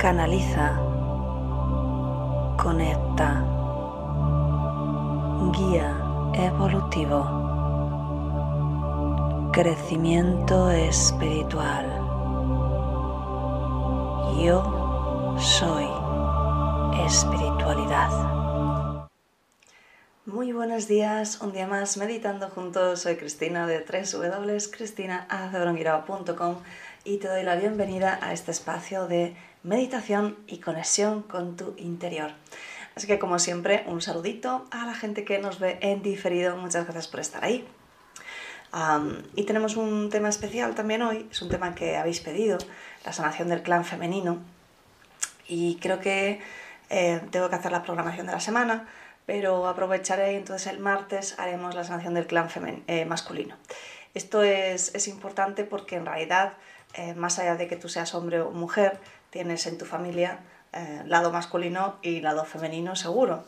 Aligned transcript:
Canaliza, 0.00 0.80
conecta, 2.56 3.44
guía 5.52 5.94
evolutivo, 6.32 7.20
crecimiento 9.52 10.70
espiritual. 10.70 11.84
Yo 14.42 15.36
soy 15.38 15.86
espiritualidad. 17.04 18.08
Muy 20.24 20.52
buenos 20.52 20.88
días, 20.88 21.42
un 21.42 21.52
día 21.52 21.66
más 21.66 21.98
meditando 21.98 22.48
juntos. 22.48 23.00
Soy 23.00 23.16
Cristina 23.16 23.66
de 23.66 23.84
www.cristinaacebrongirao.com 23.84 26.56
y 27.04 27.18
te 27.18 27.28
doy 27.28 27.42
la 27.42 27.56
bienvenida 27.56 28.18
a 28.22 28.32
este 28.32 28.50
espacio 28.50 29.06
de 29.06 29.36
meditación 29.62 30.38
y 30.46 30.58
conexión 30.58 31.22
con 31.22 31.56
tu 31.56 31.74
interior. 31.76 32.32
Así 32.96 33.06
que 33.06 33.18
como 33.18 33.38
siempre, 33.38 33.84
un 33.86 34.00
saludito 34.00 34.66
a 34.70 34.84
la 34.84 34.94
gente 34.94 35.24
que 35.24 35.38
nos 35.38 35.58
ve 35.58 35.78
en 35.80 36.02
diferido. 36.02 36.56
Muchas 36.56 36.84
gracias 36.84 37.08
por 37.08 37.20
estar 37.20 37.44
ahí. 37.44 37.66
y 39.34 39.44
tenemos 39.44 39.76
un 39.76 40.10
tema 40.10 40.28
especial 40.28 40.74
también 40.74 41.02
hoy, 41.02 41.28
es 41.30 41.42
un 41.42 41.48
tema 41.48 41.74
que 41.74 41.96
habéis 41.96 42.20
pedido, 42.20 42.58
la 43.04 43.12
sanación 43.12 43.48
del 43.48 43.62
clan 43.62 43.84
femenino. 43.84 44.38
Y 45.48 45.76
creo 45.76 46.00
que 46.00 46.40
eh, 46.90 47.20
tengo 47.30 47.48
que 47.48 47.56
hacer 47.56 47.72
la 47.72 47.82
programación 47.82 48.26
de 48.26 48.32
la 48.32 48.40
semana, 48.40 48.88
pero 49.26 49.66
aprovecharé 49.66 50.36
entonces 50.36 50.66
el 50.72 50.78
martes 50.78 51.38
haremos 51.38 51.74
la 51.74 51.84
sanación 51.84 52.14
del 52.14 52.26
clan 52.26 52.48
eh, 52.86 53.04
masculino. 53.04 53.56
Esto 54.14 54.42
es, 54.42 54.94
es, 54.94 55.06
importante 55.08 55.64
porque 55.64 55.96
en 55.96 56.06
realidad, 56.06 56.54
eh, 56.94 57.14
más 57.14 57.38
allá 57.38 57.54
de 57.54 57.68
que 57.68 57.76
tú 57.76 57.88
seas 57.88 58.14
hombre 58.14 58.40
o 58.40 58.50
mujer, 58.50 58.98
tienes 59.30 59.66
en 59.66 59.78
tu 59.78 59.84
familia 59.84 60.40
eh, 60.72 61.02
lado 61.06 61.32
masculino 61.32 61.96
y 62.00 62.20
lado 62.20 62.44
femenino 62.44 62.94
seguro. 62.94 63.44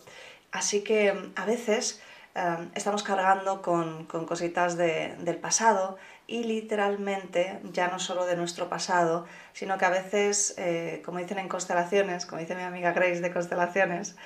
Así 0.51 0.83
que 0.83 1.13
mm, 1.13 1.33
a 1.37 1.45
veces 1.45 2.03
eh, 2.35 2.69
estamos 2.75 3.05
cargando 3.05 3.63
con, 3.63 4.07
cositas 4.07 4.77
del 4.77 5.37
pasado 5.37 5.99
y 6.27 6.43
literalmente 6.43 7.61
ya 7.73 7.87
no 7.89 8.01
solo 8.01 8.27
de 8.27 8.37
nuestro 8.37 8.69
pasado, 8.69 9.27
sino 9.53 9.79
que 9.79 9.85
a 9.85 9.91
veces, 9.91 10.55
eh, 10.57 11.01
como 11.05 11.19
dicen 11.19 11.39
en 11.39 11.49
constelaciones, 11.49 12.27
como 12.27 12.41
dice 12.41 12.57
mi 12.57 12.63
amiga 12.63 12.93
Grace 12.93 13.21
de 13.21 13.33
constelaciones, 13.33 14.17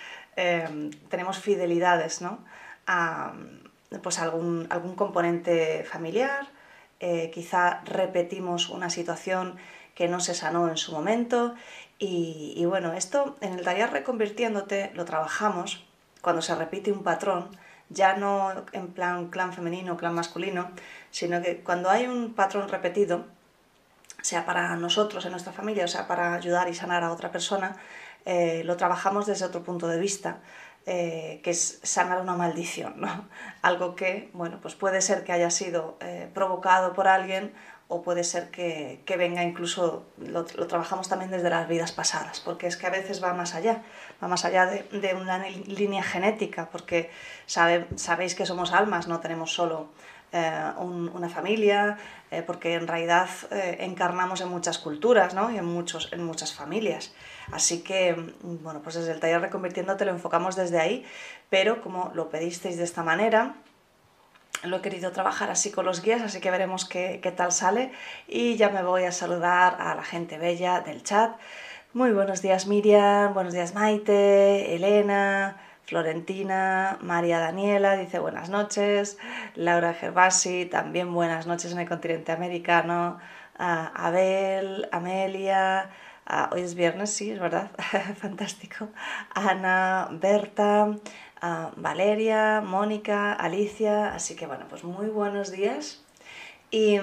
tenemos 1.08 1.38
fidelidades 1.38 2.20
¿no? 2.20 2.44
a 2.86 3.32
pues 4.02 4.18
algún, 4.18 4.66
algún 4.68 4.94
componente 4.94 5.82
familiar, 5.84 6.46
quizá 7.32 7.80
repetimos 7.86 8.68
una 8.68 8.90
situación 8.90 9.56
que 9.96 10.06
no 10.06 10.20
se 10.20 10.34
sanó 10.34 10.68
en 10.68 10.76
su 10.76 10.92
momento. 10.92 11.56
Y, 11.98 12.62
bueno, 12.66 12.92
esto 12.92 13.36
en 13.40 13.54
el 13.54 13.64
taller 13.64 13.90
Reconvirtiéndote 13.90 14.92
lo 14.94 15.06
trabajamos 15.06 15.82
cuando 16.20 16.42
se 16.42 16.54
repite 16.54 16.92
un 16.92 17.02
patrón, 17.02 17.48
ya 17.88 18.16
no 18.16 18.52
en 18.72 18.88
plan 18.88 19.28
clan 19.30 19.52
femenino 19.52 19.96
clan 19.96 20.14
masculino, 20.14 20.70
sino 21.10 21.40
que 21.40 21.62
cuando 21.62 21.88
hay 21.88 22.06
un 22.06 22.34
patrón 22.34 22.68
repetido, 22.68 23.24
sea 24.20 24.44
para 24.44 24.76
nosotros 24.76 25.24
en 25.24 25.30
nuestra 25.30 25.52
familia, 25.52 25.84
o 25.84 25.88
sea 25.88 26.06
para 26.06 26.34
ayudar 26.34 26.68
y 26.68 26.74
sanar 26.74 27.02
a 27.02 27.12
otra 27.12 27.30
persona, 27.32 27.76
eh, 28.26 28.62
lo 28.64 28.76
trabajamos 28.76 29.24
desde 29.26 29.46
otro 29.46 29.62
punto 29.62 29.88
de 29.88 29.98
vista. 29.98 30.38
Eh, 30.88 31.40
que 31.42 31.50
es 31.50 31.80
sanar 31.82 32.20
una 32.20 32.36
maldición, 32.36 33.00
¿no? 33.00 33.26
Algo 33.62 33.96
que, 33.96 34.30
bueno, 34.34 34.60
pues 34.62 34.76
puede 34.76 35.00
ser 35.00 35.24
que 35.24 35.32
haya 35.32 35.50
sido 35.50 35.96
eh, 36.00 36.30
provocado 36.32 36.92
por 36.92 37.08
alguien 37.08 37.52
o 37.88 38.02
puede 38.02 38.24
ser 38.24 38.50
que, 38.50 39.00
venga 39.16 39.44
incluso, 39.44 40.04
lo, 40.18 40.44
trabajamos 40.44 41.08
también 41.08 41.30
desde 41.30 41.50
las 41.50 41.68
vidas 41.68 41.92
pasadas, 41.92 42.40
porque 42.40 42.66
es 42.66 42.76
que 42.76 42.86
a 42.86 42.90
veces 42.90 43.22
va 43.22 43.32
más 43.32 43.54
allá, 43.54 43.82
va 44.22 44.26
más 44.26 44.44
allá 44.44 44.66
de, 44.66 45.14
una 45.14 45.38
línea 45.48 46.02
genética, 46.02 46.68
porque 46.70 47.10
sabéis 47.46 48.34
que 48.34 48.44
somos 48.44 48.72
almas, 48.72 49.06
no 49.06 49.20
tenemos 49.20 49.52
solo 49.52 49.88
eh, 50.32 50.72
una 50.78 51.28
familia, 51.28 51.96
eh, 52.32 52.42
porque 52.42 52.74
en 52.74 52.88
realidad 52.88 53.28
eh, 53.52 53.76
encarnamos 53.80 54.40
en 54.40 54.48
muchas 54.48 54.78
culturas 54.78 55.34
¿no? 55.34 55.52
y 55.52 55.56
en, 55.56 55.64
muchos, 55.64 56.12
en 56.12 56.24
muchas 56.24 56.52
familias. 56.52 57.14
Así 57.52 57.82
que, 57.82 58.16
bueno, 58.42 58.80
pues 58.82 58.96
desde 58.96 59.12
el 59.12 59.20
taller 59.20 59.40
Reconvirtiéndote 59.40 60.04
lo 60.04 60.10
enfocamos 60.10 60.56
desde 60.56 60.80
ahí, 60.80 61.06
pero 61.48 61.80
como 61.80 62.10
lo 62.14 62.28
pedisteis 62.30 62.76
de 62.76 62.82
esta 62.82 63.04
manera, 63.04 63.54
lo 64.66 64.78
he 64.78 64.80
querido 64.80 65.12
trabajar 65.12 65.50
así 65.50 65.70
con 65.70 65.86
los 65.86 66.02
guías, 66.02 66.22
así 66.22 66.40
que 66.40 66.50
veremos 66.50 66.84
qué, 66.84 67.20
tal 67.36 67.52
sale. 67.52 67.92
Y 68.28 68.56
ya 68.56 68.68
me 68.68 68.82
voy 68.82 69.04
a 69.04 69.12
saludar 69.12 69.76
a 69.80 69.94
la 69.94 70.02
gente 70.02 70.38
bella 70.38 70.80
del 70.80 71.02
chat. 71.02 71.36
Muy 71.92 72.12
buenos 72.12 72.42
días 72.42 72.66
Miriam, 72.66 73.32
buenos 73.32 73.54
días 73.54 73.74
Maite, 73.74 74.74
Elena, 74.74 75.56
Florentina, 75.86 76.98
María 77.00 77.38
Daniela 77.38 77.96
dice 77.96 78.18
buenas 78.18 78.50
noches, 78.50 79.18
Laura 79.54 79.94
Gervasi 79.94 80.66
también 80.66 81.14
buenas 81.14 81.46
noches 81.46 81.72
en 81.72 81.78
el 81.78 81.88
continente 81.88 82.32
americano, 82.32 83.18
Abel, 83.56 84.88
Amelia, 84.92 85.88
hoy 86.50 86.62
es 86.62 86.74
viernes, 86.74 87.14
sí, 87.14 87.30
es 87.30 87.38
verdad, 87.38 87.70
fantástico, 88.20 88.88
Ana, 89.32 90.08
Berta, 90.10 90.96
Valeria, 91.76 92.62
Mónica, 92.64 93.32
Alicia, 93.32 94.14
así 94.14 94.36
que 94.36 94.46
bueno, 94.46 94.66
pues 94.68 94.84
muy 94.84 95.08
buenos 95.08 95.50
días. 95.50 96.02
Y, 96.70 96.98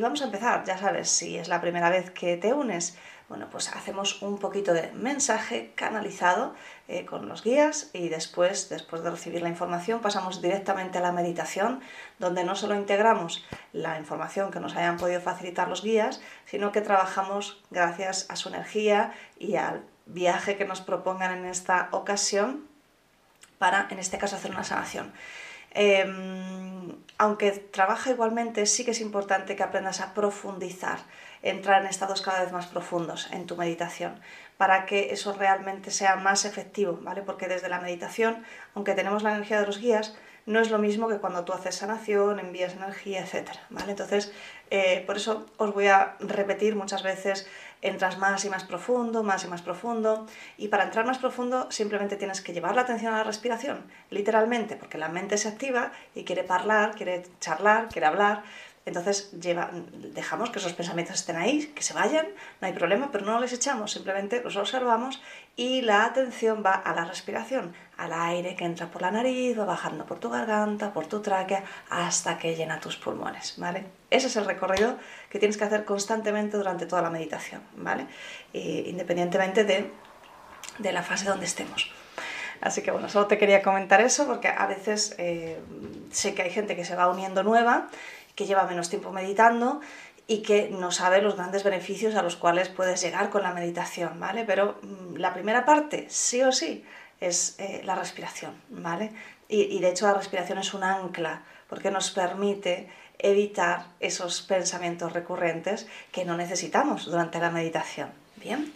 vamos 0.00 0.20
a 0.22 0.24
empezar, 0.24 0.64
ya 0.64 0.78
sabes, 0.78 1.08
si 1.08 1.38
es 1.38 1.48
la 1.48 1.60
primera 1.60 1.90
vez 1.90 2.10
que 2.10 2.36
te 2.36 2.52
unes, 2.52 2.98
bueno, 3.28 3.48
pues 3.50 3.74
hacemos 3.74 4.20
un 4.22 4.38
poquito 4.38 4.72
de 4.72 4.92
mensaje 4.92 5.72
canalizado 5.74 6.54
eh, 6.88 7.04
con 7.04 7.28
los 7.28 7.42
guías 7.42 7.90
y 7.92 8.08
después, 8.08 8.68
después 8.68 9.02
de 9.02 9.10
recibir 9.10 9.42
la 9.42 9.48
información, 9.48 10.00
pasamos 10.00 10.42
directamente 10.42 10.98
a 10.98 11.00
la 11.00 11.12
meditación, 11.12 11.80
donde 12.18 12.44
no 12.44 12.56
solo 12.56 12.74
integramos 12.74 13.44
la 13.72 13.98
información 13.98 14.50
que 14.50 14.60
nos 14.60 14.76
hayan 14.76 14.96
podido 14.96 15.20
facilitar 15.20 15.68
los 15.68 15.82
guías, 15.82 16.20
sino 16.44 16.72
que 16.72 16.80
trabajamos 16.80 17.62
gracias 17.70 18.26
a 18.28 18.36
su 18.36 18.48
energía 18.48 19.12
y 19.38 19.56
al 19.56 19.84
viaje 20.06 20.56
que 20.56 20.64
nos 20.64 20.80
propongan 20.80 21.38
en 21.38 21.46
esta 21.46 21.88
ocasión 21.92 22.75
para, 23.58 23.88
en 23.90 23.98
este 23.98 24.18
caso, 24.18 24.36
hacer 24.36 24.50
una 24.50 24.64
sanación. 24.64 25.12
Em, 25.72 26.92
aunque 27.18 27.50
trabaja 27.50 28.10
igualmente, 28.10 28.64
sí 28.66 28.84
que 28.84 28.92
es 28.92 29.00
importante 29.00 29.56
que 29.56 29.62
aprendas 29.62 30.00
a 30.00 30.14
profundizar, 30.14 31.00
entrar 31.42 31.82
en 31.82 31.88
estados 31.88 32.22
cada 32.22 32.42
vez 32.42 32.52
más 32.52 32.66
profundos 32.66 33.28
en 33.32 33.46
tu 33.46 33.56
meditación, 33.56 34.18
para 34.56 34.86
que 34.86 35.12
eso 35.12 35.34
realmente 35.34 35.90
sea 35.90 36.16
más 36.16 36.44
efectivo, 36.44 36.98
¿vale? 37.02 37.22
Porque 37.22 37.46
desde 37.46 37.68
la 37.68 37.80
meditación, 37.80 38.44
aunque 38.74 38.94
tenemos 38.94 39.22
la 39.22 39.32
energía 39.34 39.60
de 39.60 39.66
los 39.66 39.78
guías, 39.78 40.16
no 40.46 40.60
es 40.60 40.70
lo 40.70 40.78
mismo 40.78 41.08
que 41.08 41.18
cuando 41.18 41.44
tú 41.44 41.52
haces 41.52 41.74
sanación, 41.74 42.38
envías 42.38 42.74
energía, 42.74 43.20
etc. 43.20 43.50
¿vale? 43.68 43.90
Entonces, 43.90 44.32
eh, 44.70 45.02
por 45.04 45.16
eso 45.16 45.46
os 45.56 45.74
voy 45.74 45.88
a 45.88 46.16
repetir 46.20 46.76
muchas 46.76 47.02
veces 47.02 47.48
entras 47.88 48.18
más 48.18 48.44
y 48.44 48.50
más 48.50 48.64
profundo, 48.64 49.22
más 49.22 49.44
y 49.44 49.48
más 49.48 49.62
profundo. 49.62 50.26
Y 50.56 50.68
para 50.68 50.84
entrar 50.84 51.06
más 51.06 51.18
profundo 51.18 51.66
simplemente 51.70 52.16
tienes 52.16 52.40
que 52.40 52.52
llevar 52.52 52.74
la 52.74 52.82
atención 52.82 53.14
a 53.14 53.18
la 53.18 53.24
respiración, 53.24 53.84
literalmente, 54.10 54.76
porque 54.76 54.98
la 54.98 55.08
mente 55.08 55.38
se 55.38 55.48
activa 55.48 55.92
y 56.14 56.24
quiere 56.24 56.44
hablar, 56.48 56.94
quiere 56.94 57.22
charlar, 57.40 57.88
quiere 57.88 58.06
hablar. 58.06 58.42
Entonces 58.86 59.30
dejamos 59.32 60.50
que 60.50 60.60
esos 60.60 60.72
pensamientos 60.72 61.16
estén 61.16 61.36
ahí, 61.36 61.66
que 61.74 61.82
se 61.82 61.92
vayan, 61.92 62.26
no 62.60 62.68
hay 62.68 62.72
problema, 62.72 63.10
pero 63.10 63.26
no 63.26 63.40
los 63.40 63.52
echamos, 63.52 63.90
simplemente 63.90 64.40
los 64.44 64.56
observamos 64.56 65.20
y 65.56 65.82
la 65.82 66.04
atención 66.04 66.62
va 66.64 66.74
a 66.74 66.94
la 66.94 67.04
respiración, 67.04 67.74
al 67.96 68.12
aire 68.12 68.56
que 68.56 68.64
entra 68.64 68.86
por 68.88 69.02
la 69.02 69.10
nariz, 69.10 69.58
va 69.58 69.64
bajando 69.64 70.04
por 70.04 70.18
tu 70.18 70.28
garganta, 70.28 70.92
por 70.92 71.06
tu 71.06 71.20
tráquea, 71.20 71.64
hasta 71.90 72.38
que 72.38 72.54
llena 72.54 72.80
tus 72.80 72.96
pulmones, 72.96 73.54
¿vale? 73.56 73.86
Ese 74.10 74.26
es 74.26 74.36
el 74.36 74.44
recorrido 74.44 74.96
que 75.30 75.38
tienes 75.38 75.56
que 75.56 75.64
hacer 75.64 75.84
constantemente 75.84 76.56
durante 76.56 76.86
toda 76.86 77.02
la 77.02 77.10
meditación, 77.10 77.62
¿vale? 77.76 78.06
independientemente 78.52 79.64
de, 79.64 79.90
de 80.78 80.92
la 80.92 81.02
fase 81.02 81.26
donde 81.26 81.46
estemos. 81.46 81.90
Así 82.60 82.82
que 82.82 82.90
bueno, 82.90 83.08
solo 83.08 83.26
te 83.26 83.38
quería 83.38 83.62
comentar 83.62 84.00
eso 84.00 84.26
porque 84.26 84.48
a 84.48 84.66
veces 84.66 85.14
eh, 85.18 85.60
sé 86.10 86.34
que 86.34 86.42
hay 86.42 86.50
gente 86.50 86.74
que 86.74 86.84
se 86.84 86.96
va 86.96 87.08
uniendo 87.08 87.42
nueva 87.42 87.88
que 88.34 88.46
lleva 88.46 88.66
menos 88.66 88.90
tiempo 88.90 89.10
meditando 89.12 89.80
y 90.28 90.42
que 90.42 90.68
no 90.70 90.90
sabe 90.90 91.22
los 91.22 91.36
grandes 91.36 91.64
beneficios 91.64 92.14
a 92.14 92.22
los 92.22 92.36
cuales 92.36 92.68
puedes 92.68 93.00
llegar 93.00 93.30
con 93.30 93.42
la 93.42 93.52
meditación, 93.52 94.20
¿vale? 94.20 94.44
Pero 94.44 94.78
mm, 94.82 95.16
la 95.16 95.32
primera 95.32 95.64
parte, 95.64 96.06
sí 96.08 96.42
o 96.42 96.52
sí, 96.52 96.84
es 97.20 97.56
eh, 97.58 97.82
la 97.84 97.94
respiración, 97.94 98.54
¿vale? 98.68 99.12
Y, 99.48 99.78
de 99.78 99.90
hecho 99.90 100.06
la 100.06 100.14
respiración 100.14 100.58
es 100.58 100.74
un 100.74 100.82
ancla 100.82 101.42
porque 101.68 101.90
nos 101.90 102.10
permite 102.10 102.88
evitar 103.18 103.86
esos 104.00 104.42
pensamientos 104.42 105.12
recurrentes 105.12 105.86
que 106.12 106.24
no 106.24 106.36
necesitamos 106.36 107.06
durante 107.06 107.38
la 107.38 107.50
meditación. 107.50 108.10
Bien. 108.36 108.72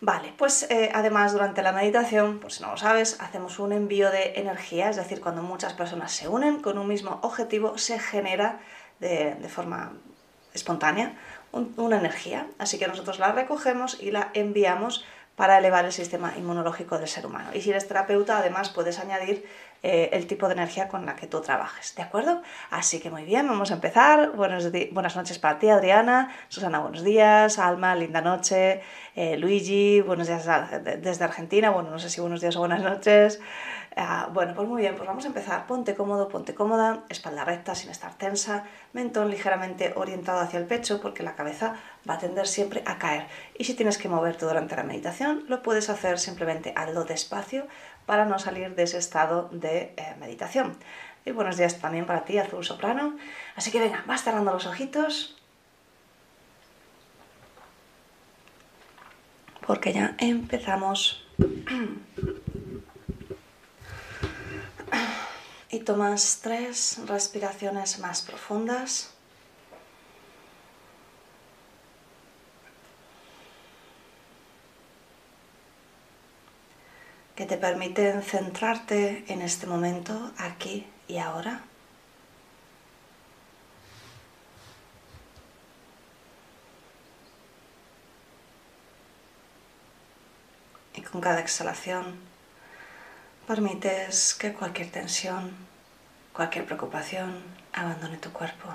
Vale, 0.00 0.32
pues 0.38 0.62
eh, 0.70 0.90
además 0.94 1.32
durante 1.32 1.60
la 1.62 1.72
meditación, 1.72 2.38
por 2.38 2.52
si 2.52 2.62
no 2.62 2.70
lo 2.70 2.76
sabes, 2.78 3.20
hacemos 3.20 3.58
un 3.58 3.72
envío 3.72 4.10
de 4.10 4.32
energía, 4.36 4.88
es 4.88 4.96
decir, 4.96 5.20
cuando 5.20 5.42
muchas 5.42 5.74
personas 5.74 6.12
se 6.12 6.26
unen 6.26 6.62
con 6.62 6.78
un 6.78 6.88
mismo 6.88 7.18
objetivo, 7.22 7.76
se 7.76 7.98
genera 7.98 8.60
de, 9.00 9.36
forma 9.48 9.92
espontánea 10.54 11.16
una 11.52 11.98
energía. 11.98 12.46
Así 12.58 12.78
que 12.78 12.86
nosotros 12.86 13.18
la 13.18 13.32
recogemos 13.32 14.00
y 14.00 14.10
la 14.10 14.30
enviamos 14.32 15.04
para 15.36 15.58
elevar 15.58 15.84
el 15.84 15.92
sistema 15.92 16.34
inmunológico 16.36 16.98
del 16.98 17.08
ser 17.08 17.26
humano. 17.26 17.50
Y 17.54 17.62
si 17.62 17.70
eres 17.70 17.88
terapeuta, 17.88 18.38
además 18.38 18.68
puedes 18.68 18.98
añadir 18.98 19.46
eh, 19.82 20.10
el 20.12 20.26
tipo 20.26 20.46
de 20.46 20.52
energía 20.52 20.88
con 20.88 21.06
la 21.06 21.16
que 21.16 21.26
tú 21.26 21.40
trabajes, 21.40 21.94
¿de 21.94 22.02
acuerdo? 22.02 22.42
Así 22.70 23.00
que 23.00 23.10
muy 23.10 23.24
bien, 23.24 23.48
vamos 23.48 23.70
a 23.70 23.74
empezar. 23.74 24.32
Buenos 24.32 24.70
buenas 24.92 25.16
noches 25.16 25.38
para 25.38 25.58
ti, 25.58 25.70
Adriana. 25.70 26.34
Susana, 26.48 26.80
buenos 26.80 27.02
días. 27.02 27.58
Alma, 27.58 27.94
linda 27.94 28.20
noche. 28.20 28.82
Eh, 29.16 29.38
Luigi, 29.38 30.02
buenos 30.02 30.28
días 30.28 30.46
desde 30.84 31.24
Argentina. 31.24 31.70
Bueno, 31.70 31.90
no 31.90 31.98
sé 31.98 32.10
si 32.10 32.20
buenos 32.20 32.42
días 32.42 32.56
o 32.56 32.58
buenas 32.58 32.82
noches. 32.82 33.40
Ah, 33.96 34.28
bueno, 34.32 34.54
pues 34.54 34.68
muy 34.68 34.82
bien, 34.82 34.94
pues 34.94 35.06
vamos 35.08 35.24
a 35.24 35.28
empezar. 35.28 35.66
Ponte 35.66 35.96
cómodo, 35.96 36.28
ponte 36.28 36.54
cómoda, 36.54 37.02
espalda 37.08 37.44
recta 37.44 37.74
sin 37.74 37.90
estar 37.90 38.14
tensa, 38.14 38.64
mentón 38.92 39.30
ligeramente 39.30 39.92
orientado 39.96 40.40
hacia 40.40 40.60
el 40.60 40.66
pecho 40.66 41.00
porque 41.00 41.24
la 41.24 41.34
cabeza 41.34 41.74
va 42.08 42.14
a 42.14 42.18
tender 42.18 42.46
siempre 42.46 42.82
a 42.86 42.98
caer. 42.98 43.26
Y 43.58 43.64
si 43.64 43.74
tienes 43.74 43.98
que 43.98 44.08
moverte 44.08 44.46
durante 44.46 44.76
la 44.76 44.84
meditación, 44.84 45.44
lo 45.48 45.62
puedes 45.62 45.90
hacer 45.90 46.20
simplemente 46.20 46.72
algo 46.76 47.04
despacio 47.04 47.66
para 48.06 48.24
no 48.26 48.38
salir 48.38 48.74
de 48.76 48.84
ese 48.84 48.98
estado 48.98 49.48
de 49.50 49.92
eh, 49.96 50.16
meditación. 50.20 50.76
Y 51.24 51.32
buenos 51.32 51.56
días 51.56 51.78
también 51.80 52.06
para 52.06 52.24
ti, 52.24 52.38
azul 52.38 52.64
soprano. 52.64 53.16
Así 53.56 53.72
que 53.72 53.80
venga, 53.80 54.04
vas 54.06 54.22
cerrando 54.22 54.52
los 54.52 54.66
ojitos. 54.66 55.36
Porque 59.66 59.92
ya 59.92 60.14
empezamos. 60.18 61.26
Y 65.70 65.80
tomas 65.80 66.40
tres 66.42 66.98
respiraciones 67.06 67.98
más 68.00 68.22
profundas. 68.22 69.14
que 77.40 77.46
te 77.46 77.56
permiten 77.56 78.22
centrarte 78.22 79.24
en 79.28 79.40
este 79.40 79.66
momento, 79.66 80.30
aquí 80.36 80.86
y 81.08 81.16
ahora. 81.16 81.62
Y 90.94 91.00
con 91.00 91.22
cada 91.22 91.40
exhalación 91.40 92.29
permites 93.50 94.34
que 94.34 94.52
cualquier 94.52 94.92
tensión, 94.92 95.50
cualquier 96.32 96.64
preocupación 96.66 97.42
abandone 97.72 98.16
tu 98.18 98.30
cuerpo. 98.32 98.68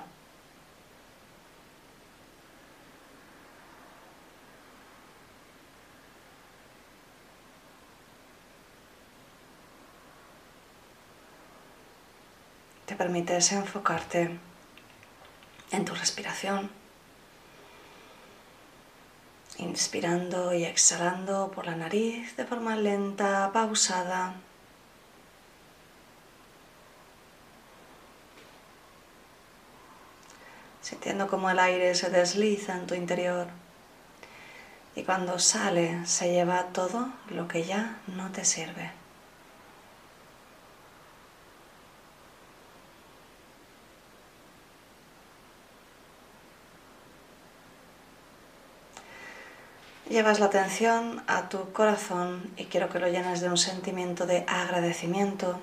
te 12.85 12.95
permites 12.95 13.53
enfocarte 13.53 14.37
en 15.71 15.85
tu 15.85 15.95
respiración, 15.95 16.69
inspirando 19.57 20.53
y 20.53 20.65
exhalando 20.65 21.49
por 21.51 21.65
la 21.65 21.77
nariz 21.77 22.35
de 22.35 22.45
forma 22.45 22.75
lenta, 22.75 23.49
pausada. 23.53 24.35
Sintiendo 30.95 31.27
cómo 31.27 31.49
el 31.49 31.59
aire 31.59 31.93
se 31.93 32.09
desliza 32.09 32.73
en 32.73 32.87
tu 32.87 32.95
interior 32.95 33.47
y 34.95 35.03
cuando 35.03 35.39
sale 35.39 36.05
se 36.05 36.31
lleva 36.31 36.67
todo 36.71 37.09
lo 37.29 37.49
que 37.49 37.65
ya 37.65 37.97
no 38.07 38.31
te 38.31 38.45
sirve. 38.45 38.91
Llevas 50.09 50.39
la 50.39 50.45
atención 50.45 51.21
a 51.27 51.49
tu 51.49 51.73
corazón 51.73 52.53
y 52.55 52.65
quiero 52.65 52.87
que 52.89 52.99
lo 52.99 53.09
llenes 53.09 53.41
de 53.41 53.49
un 53.49 53.57
sentimiento 53.57 54.25
de 54.25 54.45
agradecimiento. 54.47 55.59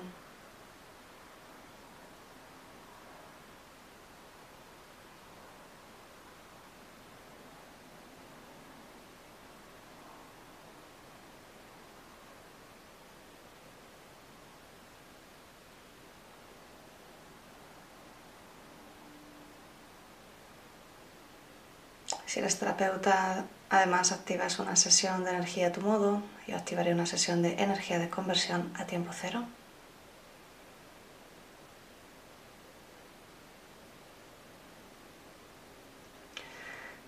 Si 22.33 22.39
eres 22.39 22.57
terapeuta, 22.57 23.45
Además, 23.69 24.11
activas 24.11 24.57
una 24.57 24.75
sesión 24.75 25.23
de 25.23 25.29
energía 25.31 25.67
a 25.67 25.71
tu 25.71 25.81
modo. 25.81 26.23
Yo 26.47 26.55
activaré 26.55 26.93
una 26.93 27.05
sesión 27.05 27.43
de 27.43 27.53
energía 27.53 27.99
de 27.99 28.09
conversión 28.09 28.71
a 28.75 28.85
tiempo 28.85 29.11
cero. 29.13 29.43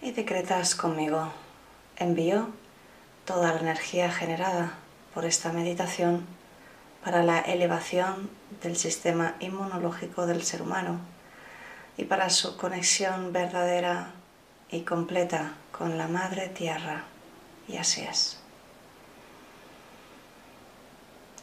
Y 0.01 0.11
decretas 0.11 0.75
conmigo, 0.75 1.31
envío 1.97 2.49
toda 3.25 3.53
la 3.53 3.59
energía 3.61 4.11
generada 4.11 4.73
por 5.15 5.25
esta 5.25 5.51
meditación 5.51 6.27
para 7.03 7.23
la 7.23 7.39
elevación 7.39 8.29
del 8.61 8.75
sistema 8.75 9.35
inmunológico 9.39 10.27
del 10.27 10.43
ser 10.43 10.61
humano 10.61 10.99
y 11.97 12.05
para 12.05 12.29
su 12.29 12.57
conexión 12.57 13.33
verdadera 13.33 14.13
y 14.71 14.81
completa 14.81 15.55
con 15.71 15.97
la 15.97 16.07
Madre 16.07 16.49
Tierra. 16.49 17.03
Y 17.67 17.77
así 17.77 18.01
es. 18.01 18.37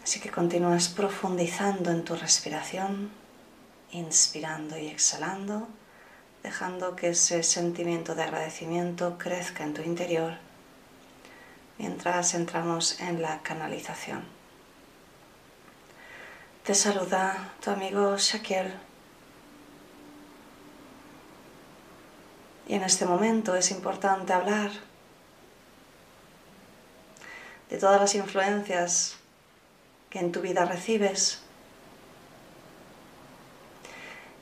Así 0.02 0.20
que 0.20 0.30
continúas 0.30 0.88
profundizando 0.88 1.90
en 1.90 2.04
tu 2.04 2.16
respiración, 2.16 3.10
inspirando 3.92 4.76
y 4.76 4.88
exhalando, 4.88 5.68
dejando 6.42 6.96
que 6.96 7.10
ese 7.10 7.42
sentimiento 7.42 8.14
de 8.14 8.24
agradecimiento 8.24 9.16
crezca 9.18 9.62
en 9.62 9.74
tu 9.74 9.82
interior 9.82 10.38
mientras 11.78 12.34
entramos 12.34 13.00
en 13.00 13.22
la 13.22 13.42
canalización. 13.42 14.22
Te 16.64 16.74
saluda 16.74 17.54
tu 17.62 17.70
amigo 17.70 18.16
Shaquiel 18.16 18.72
Y 22.68 22.74
en 22.74 22.82
este 22.82 23.06
momento 23.06 23.54
es 23.54 23.70
importante 23.70 24.32
hablar 24.32 24.70
de 27.70 27.78
todas 27.78 28.00
las 28.00 28.14
influencias 28.14 29.16
que 30.10 30.18
en 30.18 30.30
tu 30.30 30.42
vida 30.42 30.64
recibes, 30.66 31.40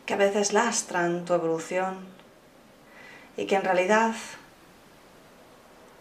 que 0.04 0.14
a 0.14 0.16
veces 0.16 0.52
lastran 0.52 1.24
tu 1.24 1.34
evolución 1.34 2.08
y 3.36 3.46
que 3.46 3.54
en 3.54 3.62
realidad 3.62 4.14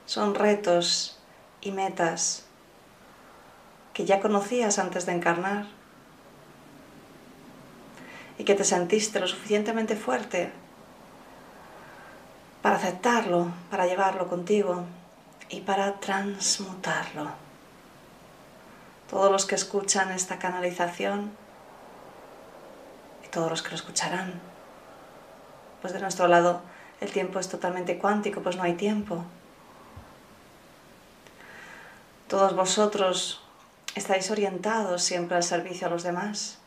son 0.07 0.33
retos 0.33 1.19
y 1.61 1.71
metas 1.71 2.45
que 3.93 4.05
ya 4.05 4.19
conocías 4.19 4.79
antes 4.79 5.05
de 5.05 5.11
encarnar 5.11 5.67
y 8.39 8.43
que 8.43 8.55
te 8.55 8.63
sentiste 8.63 9.19
lo 9.19 9.27
suficientemente 9.27 9.95
fuerte 9.95 10.51
para 12.61 12.75
aceptarlo, 12.75 13.51
para 13.69 13.85
llevarlo 13.85 14.27
contigo 14.27 14.85
y 15.49 15.61
para 15.61 15.99
transmutarlo. 15.99 17.31
Todos 19.09 19.31
los 19.31 19.45
que 19.45 19.55
escuchan 19.55 20.11
esta 20.11 20.37
canalización 20.37 21.31
y 23.25 23.27
todos 23.29 23.49
los 23.49 23.61
que 23.61 23.69
lo 23.69 23.75
escucharán, 23.75 24.39
pues 25.81 25.93
de 25.93 25.99
nuestro 25.99 26.27
lado 26.27 26.61
el 27.01 27.11
tiempo 27.11 27.39
es 27.39 27.47
totalmente 27.47 27.97
cuántico, 27.97 28.41
pues 28.41 28.57
no 28.57 28.63
hay 28.63 28.73
tiempo. 28.73 29.23
Todos 32.27 32.55
vosotros 32.55 33.41
estáis 33.95 34.29
orientados 34.29 35.01
siempre 35.01 35.37
al 35.37 35.43
servicio 35.43 35.87
a 35.87 35.89
los 35.89 36.03
demás. 36.03 36.59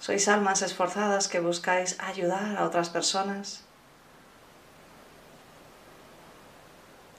Sois 0.00 0.26
almas 0.26 0.62
esforzadas 0.62 1.28
que 1.28 1.38
buscáis 1.38 2.00
ayudar 2.00 2.56
a 2.56 2.64
otras 2.64 2.90
personas. 2.90 3.62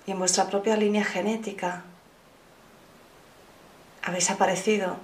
Y 0.05 0.11
en 0.11 0.19
vuestra 0.19 0.47
propia 0.47 0.75
línea 0.75 1.03
genética 1.03 1.83
habéis 4.01 4.29
aparecido 4.29 4.97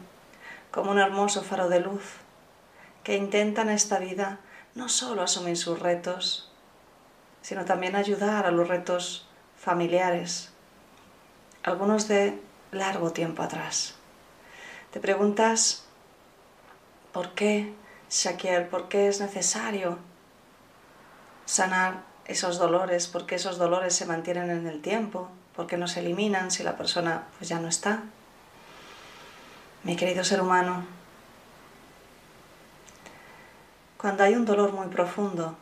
como 0.71 0.91
un 0.91 0.99
hermoso 0.99 1.41
faro 1.41 1.69
de 1.69 1.79
luz 1.79 2.03
que 3.03 3.15
intenta 3.15 3.61
en 3.61 3.69
esta 3.69 3.97
vida 3.99 4.39
no 4.75 4.89
solo 4.89 5.21
asumir 5.21 5.57
sus 5.57 5.79
retos, 5.79 6.51
sino 7.41 7.65
también 7.65 7.95
ayudar 7.95 8.45
a 8.45 8.51
los 8.51 8.67
retos 8.67 9.27
familiares, 9.57 10.51
algunos 11.63 12.07
de 12.07 12.39
largo 12.71 13.11
tiempo 13.11 13.41
atrás. 13.41 13.95
Te 14.91 14.99
preguntas 14.99 15.85
por 17.13 17.33
qué, 17.33 17.73
Shakir, 18.09 18.69
por 18.69 18.89
qué 18.89 19.07
es 19.07 19.21
necesario 19.21 19.97
sanar 21.45 22.03
esos 22.29 22.59
dolores, 22.59 23.07
por 23.07 23.25
qué 23.25 23.35
esos 23.35 23.57
dolores 23.57 23.95
se 23.95 24.05
mantienen 24.05 24.51
en 24.51 24.67
el 24.67 24.81
tiempo, 24.81 25.29
por 25.55 25.65
qué 25.65 25.77
no 25.77 25.87
se 25.87 26.01
eliminan 26.01 26.51
si 26.51 26.61
la 26.61 26.77
persona 26.77 27.23
pues 27.37 27.49
ya 27.49 27.59
no 27.59 27.67
está. 27.67 28.03
Mi 29.83 29.95
querido 29.95 30.23
ser 30.23 30.39
humano, 30.39 30.85
cuando 33.97 34.23
hay 34.23 34.35
un 34.35 34.45
dolor 34.45 34.73
muy 34.73 34.87
profundo, 34.89 35.55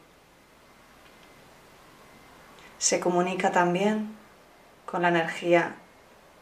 se 2.77 2.99
comunica 2.99 3.53
también 3.53 4.13
con 4.85 5.03
la 5.03 5.07
energía 5.07 5.75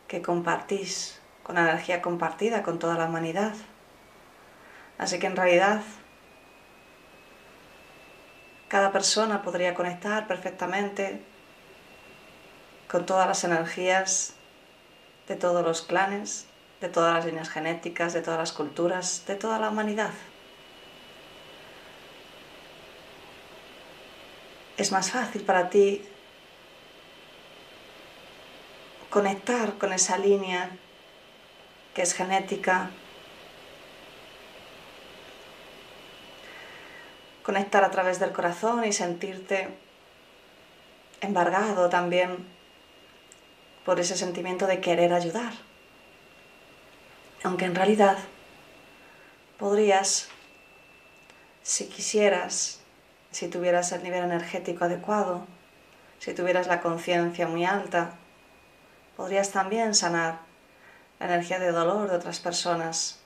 que 0.07 0.23
compartís, 0.23 1.19
con 1.43 1.53
la 1.55 1.61
energía 1.69 2.01
compartida 2.01 2.63
con 2.63 2.79
toda 2.79 2.95
la 2.95 3.05
humanidad. 3.05 3.53
Así 4.97 5.19
que 5.19 5.27
en 5.27 5.35
realidad 5.35 5.81
cada 8.67 8.91
persona 8.91 9.41
podría 9.41 9.75
conectar 9.75 10.27
perfectamente 10.27 11.21
con 12.89 13.05
todas 13.05 13.27
las 13.27 13.43
energías 13.43 14.33
de 15.27 15.35
todos 15.35 15.63
los 15.63 15.81
clanes, 15.81 16.45
de 16.81 16.89
todas 16.89 17.13
las 17.13 17.25
líneas 17.25 17.49
genéticas, 17.49 18.13
de 18.13 18.21
todas 18.21 18.39
las 18.39 18.51
culturas, 18.51 19.23
de 19.27 19.35
toda 19.35 19.59
la 19.59 19.69
humanidad. 19.69 20.11
Es 24.77 24.91
más 24.91 25.11
fácil 25.11 25.43
para 25.43 25.69
ti 25.69 26.03
conectar 29.09 29.77
con 29.77 29.93
esa 29.93 30.17
línea 30.17 30.71
que 31.93 32.01
es 32.01 32.13
genética, 32.13 32.91
conectar 37.45 37.83
a 37.83 37.91
través 37.91 38.19
del 38.19 38.31
corazón 38.31 38.83
y 38.85 38.91
sentirte 38.91 39.69
embargado 41.21 41.89
también 41.89 42.47
por 43.85 43.99
ese 43.99 44.17
sentimiento 44.17 44.65
de 44.65 44.81
querer 44.81 45.13
ayudar. 45.13 45.53
Aunque 47.43 47.65
en 47.65 47.75
realidad 47.75 48.17
podrías, 49.59 50.29
si 51.61 51.85
quisieras, 51.85 52.81
si 53.29 53.47
tuvieras 53.47 53.91
el 53.91 54.01
nivel 54.01 54.23
energético 54.23 54.85
adecuado, 54.85 55.45
si 56.17 56.33
tuvieras 56.33 56.65
la 56.65 56.81
conciencia 56.81 57.47
muy 57.47 57.63
alta, 57.63 58.15
podrías 59.15 59.51
también 59.51 59.93
sanar 59.93 60.39
la 61.19 61.27
energía 61.27 61.59
de 61.59 61.71
dolor 61.71 62.09
de 62.09 62.15
otras 62.15 62.39
personas, 62.39 63.19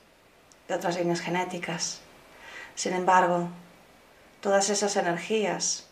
de 0.68 0.76
otras 0.76 0.98
líneas 0.98 1.22
genéticas. 1.22 2.02
Sin 2.76 2.94
embargo, 2.94 3.50
todas 4.42 4.70
esas 4.70 4.96
energías. 4.96 5.88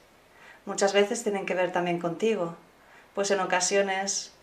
Muchas 0.66 0.94
veces 0.94 1.24
tienen 1.24 1.46
que 1.46 1.54
ver 1.54 1.72
también 1.72 2.00
contigo, 2.00 2.56
pues 3.16 3.32
en 3.32 3.40
ocasiones 3.40 4.34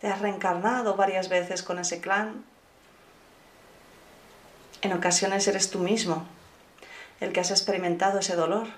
te 0.00 0.08
has 0.08 0.20
reencarnado 0.20 0.96
varias 0.96 1.28
veces 1.28 1.62
con 1.62 1.78
ese 1.78 2.00
clan. 2.00 2.44
En 4.82 4.92
ocasiones 4.92 5.46
eres 5.48 5.70
tú 5.70 5.78
mismo 5.78 6.26
el 7.20 7.32
que 7.32 7.40
has 7.40 7.50
experimentado 7.50 8.18
ese 8.18 8.36
dolor. 8.36 8.68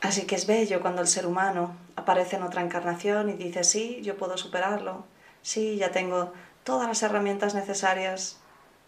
Así 0.00 0.22
que 0.22 0.34
es 0.34 0.46
bello 0.46 0.80
cuando 0.80 1.02
el 1.02 1.08
ser 1.08 1.26
humano 1.26 1.76
aparece 1.94 2.36
en 2.36 2.42
otra 2.42 2.62
encarnación 2.62 3.28
y 3.28 3.34
dice, 3.34 3.64
sí, 3.64 4.00
yo 4.02 4.16
puedo 4.16 4.36
superarlo, 4.38 5.04
sí, 5.42 5.76
ya 5.76 5.92
tengo 5.92 6.32
todas 6.64 6.88
las 6.88 7.02
herramientas 7.02 7.54
necesarias 7.54 8.39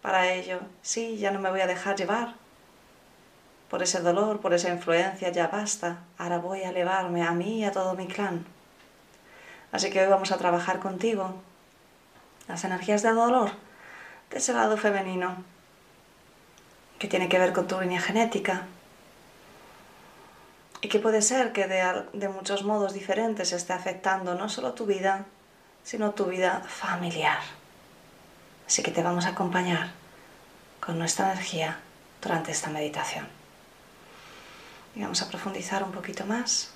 para 0.03 0.31
ello, 0.31 0.59
sí, 0.83 1.17
ya 1.17 1.31
no 1.31 1.39
me 1.39 1.49
voy 1.49 1.61
a 1.61 1.67
dejar 1.67 1.95
llevar. 1.95 2.35
Por 3.71 3.81
ese 3.81 4.01
dolor, 4.01 4.39
por 4.39 4.53
esa 4.53 4.69
influencia, 4.69 5.29
ya 5.29 5.47
basta, 5.47 6.03
ahora 6.19 6.37
voy 6.37 6.61
a 6.61 6.69
elevarme 6.69 7.23
a 7.23 7.31
mí 7.31 7.61
y 7.61 7.65
a 7.65 7.71
todo 7.71 7.95
mi 7.95 8.05
clan. 8.05 8.45
Así 9.71 9.89
que 9.89 10.01
hoy 10.01 10.07
vamos 10.07 10.31
a 10.31 10.37
trabajar 10.37 10.77
contigo. 10.77 11.33
Las 12.47 12.63
energías 12.63 13.01
de 13.01 13.09
dolor 13.09 13.49
de 14.29 14.37
ese 14.37 14.53
lado 14.53 14.77
femenino 14.77 15.37
que 16.99 17.07
tiene 17.07 17.27
que 17.27 17.39
ver 17.39 17.51
con 17.51 17.67
tu 17.67 17.81
línea 17.81 17.99
genética, 17.99 18.67
y 20.83 20.89
que 20.89 20.99
puede 20.99 21.21
ser 21.21 21.53
que 21.53 21.65
de, 21.65 22.27
muchos 22.27 22.63
modos 22.63 22.93
diferentes 22.93 23.53
esté 23.53 23.71
afectando 23.71 24.35
no 24.35 24.49
solo 24.49 24.73
tu 24.73 24.85
vida, 24.85 25.25
sino 25.81 26.11
tu 26.11 26.25
vida 26.25 26.61
familiar. 26.67 27.39
Así 28.73 28.81
que 28.81 28.89
te 28.89 29.03
vamos 29.03 29.27
a 29.27 29.29
acompañar 29.29 29.91
con 30.79 30.97
nuestra 30.97 31.31
energía 31.31 31.79
durante 32.19 32.51
esta 32.51 32.71
meditación. 32.71 33.27
Y 34.95 35.01
vamos 35.03 35.21
a 35.21 35.27
profundizar 35.27 35.83
un 35.83 35.91
poquito 35.91 36.25
más. 36.25 36.71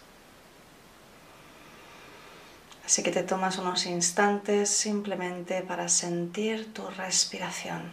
Así 2.85 3.01
que 3.01 3.09
te 3.09 3.23
tomas 3.23 3.57
unos 3.57 3.87
instantes 3.87 4.69
simplemente 4.69 5.63
para 5.63 5.89
sentir 5.89 6.71
tu 6.71 6.87
respiración. 6.87 7.91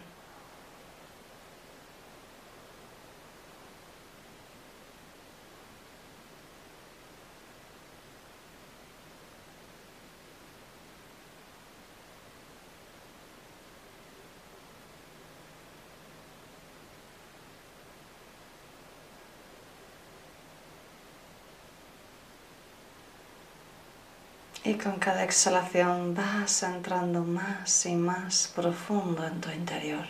Con 24.84 24.98
cada 24.98 25.24
exhalación 25.24 26.14
vas 26.14 26.62
entrando 26.62 27.22
más 27.22 27.86
y 27.86 27.94
más 27.94 28.52
profundo 28.54 29.24
en 29.24 29.40
tu 29.40 29.50
interior. 29.50 30.04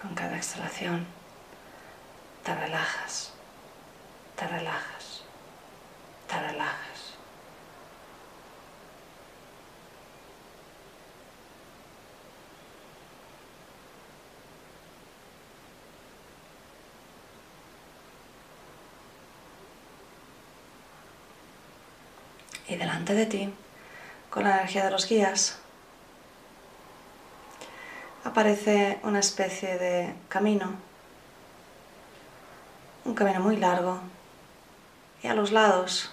Con 0.00 0.14
cada 0.14 0.38
exhalación 0.38 1.06
te 2.44 2.54
relajas, 2.54 3.34
te 4.36 4.48
relajas, 4.48 5.22
te 6.28 6.40
relajas. 6.40 6.91
Y 22.68 22.76
delante 22.76 23.14
de 23.14 23.26
ti, 23.26 23.54
con 24.30 24.44
la 24.44 24.58
energía 24.58 24.84
de 24.84 24.90
los 24.90 25.08
guías, 25.08 25.58
aparece 28.24 29.00
una 29.02 29.18
especie 29.18 29.78
de 29.78 30.14
camino, 30.28 30.72
un 33.04 33.14
camino 33.14 33.40
muy 33.40 33.56
largo, 33.56 34.00
y 35.22 35.26
a 35.26 35.34
los 35.34 35.52
lados 35.52 36.12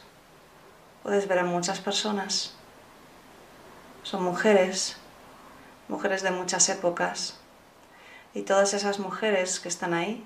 puedes 1.03 1.27
ver 1.27 1.39
a 1.39 1.44
muchas 1.44 1.79
personas. 1.79 2.53
Son 4.03 4.24
mujeres, 4.24 4.98
mujeres 5.88 6.24
de 6.24 6.32
muchas 6.32 6.68
épocas, 6.70 7.39
y 8.34 8.41
todas 8.41 8.74
esas 8.74 9.00
mujeres 9.00 9.60
que 9.60 9.70
están 9.70 9.94
ahí, 9.94 10.25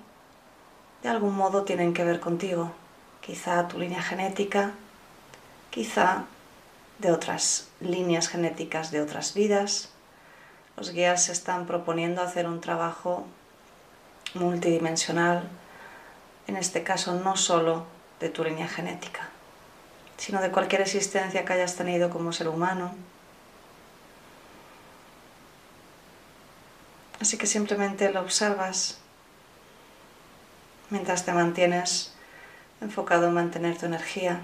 de 1.02 1.08
algún 1.10 1.34
modo 1.34 1.64
tienen 1.64 1.92
que 1.92 2.04
ver 2.04 2.20
contigo, 2.20 2.72
quizá 3.20 3.68
tu 3.68 3.78
línea 3.78 4.02
genética, 4.02 4.72
quizá 5.74 6.26
de 7.00 7.10
otras 7.10 7.66
líneas 7.80 8.28
genéticas 8.28 8.92
de 8.92 9.02
otras 9.02 9.34
vidas. 9.34 9.88
Los 10.76 10.92
guías 10.92 11.24
se 11.24 11.32
están 11.32 11.66
proponiendo 11.66 12.22
hacer 12.22 12.46
un 12.46 12.60
trabajo 12.60 13.26
multidimensional, 14.34 15.48
en 16.46 16.56
este 16.56 16.84
caso 16.84 17.14
no 17.14 17.36
solo 17.36 17.86
de 18.20 18.28
tu 18.28 18.44
línea 18.44 18.68
genética, 18.68 19.30
sino 20.16 20.40
de 20.40 20.52
cualquier 20.52 20.82
existencia 20.82 21.44
que 21.44 21.52
hayas 21.52 21.74
tenido 21.74 22.08
como 22.08 22.32
ser 22.32 22.46
humano. 22.46 22.94
Así 27.20 27.36
que 27.36 27.48
simplemente 27.48 28.12
lo 28.12 28.20
observas 28.20 28.98
mientras 30.90 31.24
te 31.24 31.32
mantienes 31.32 32.14
enfocado 32.80 33.26
en 33.26 33.34
mantener 33.34 33.76
tu 33.76 33.86
energía. 33.86 34.40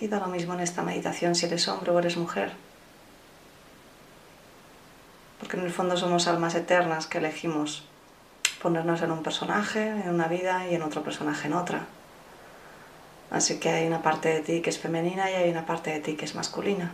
Y 0.00 0.08
da 0.08 0.20
lo 0.20 0.26
mismo 0.26 0.54
en 0.54 0.60
esta 0.60 0.82
meditación 0.82 1.34
si 1.34 1.46
eres 1.46 1.68
hombre 1.68 1.90
o 1.90 1.98
eres 1.98 2.16
mujer. 2.16 2.52
Porque 5.38 5.56
en 5.56 5.64
el 5.64 5.72
fondo 5.72 5.96
somos 5.96 6.28
almas 6.28 6.54
eternas 6.54 7.06
que 7.06 7.18
elegimos 7.18 7.86
ponernos 8.62 9.02
en 9.02 9.10
un 9.10 9.22
personaje, 9.22 9.88
en 9.88 10.08
una 10.08 10.28
vida 10.28 10.66
y 10.68 10.74
en 10.74 10.82
otro 10.82 11.02
personaje 11.02 11.46
en 11.46 11.54
otra. 11.54 11.86
Así 13.30 13.58
que 13.58 13.70
hay 13.70 13.86
una 13.86 14.02
parte 14.02 14.28
de 14.28 14.40
ti 14.40 14.60
que 14.60 14.70
es 14.70 14.78
femenina 14.78 15.30
y 15.30 15.34
hay 15.34 15.50
una 15.50 15.66
parte 15.66 15.90
de 15.90 16.00
ti 16.00 16.14
que 16.14 16.24
es 16.24 16.34
masculina. 16.34 16.92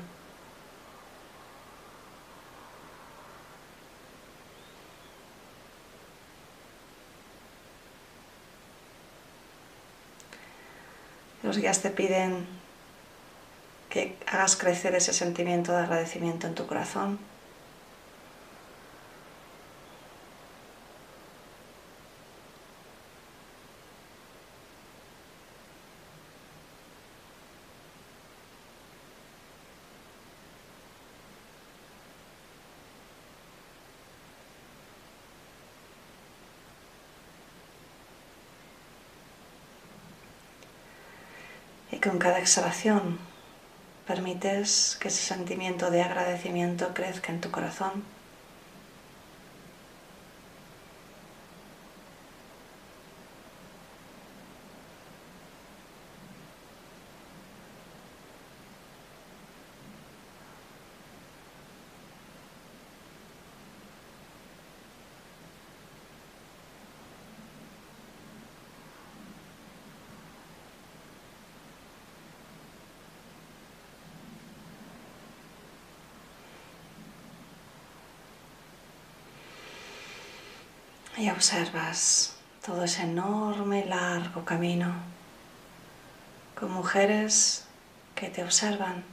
Los 11.42 11.58
guías 11.58 11.82
te 11.82 11.90
piden 11.90 12.61
que 13.92 14.16
hagas 14.26 14.56
crecer 14.56 14.94
ese 14.94 15.12
sentimiento 15.12 15.72
de 15.72 15.80
agradecimiento 15.80 16.46
en 16.46 16.54
tu 16.54 16.66
corazón. 16.66 17.18
Y 41.90 41.98
con 41.98 42.18
cada 42.18 42.38
exhalación 42.38 43.31
permites 44.06 44.96
que 45.00 45.08
ese 45.08 45.22
sentimiento 45.22 45.90
de 45.90 46.02
agradecimiento 46.02 46.94
crezca 46.94 47.32
en 47.32 47.40
tu 47.40 47.50
corazón. 47.50 48.04
Y 81.22 81.30
observas 81.30 82.34
todo 82.66 82.82
ese 82.82 83.02
enorme, 83.02 83.84
largo 83.84 84.44
camino 84.44 84.92
con 86.58 86.72
mujeres 86.72 87.64
que 88.16 88.28
te 88.28 88.42
observan. 88.42 89.04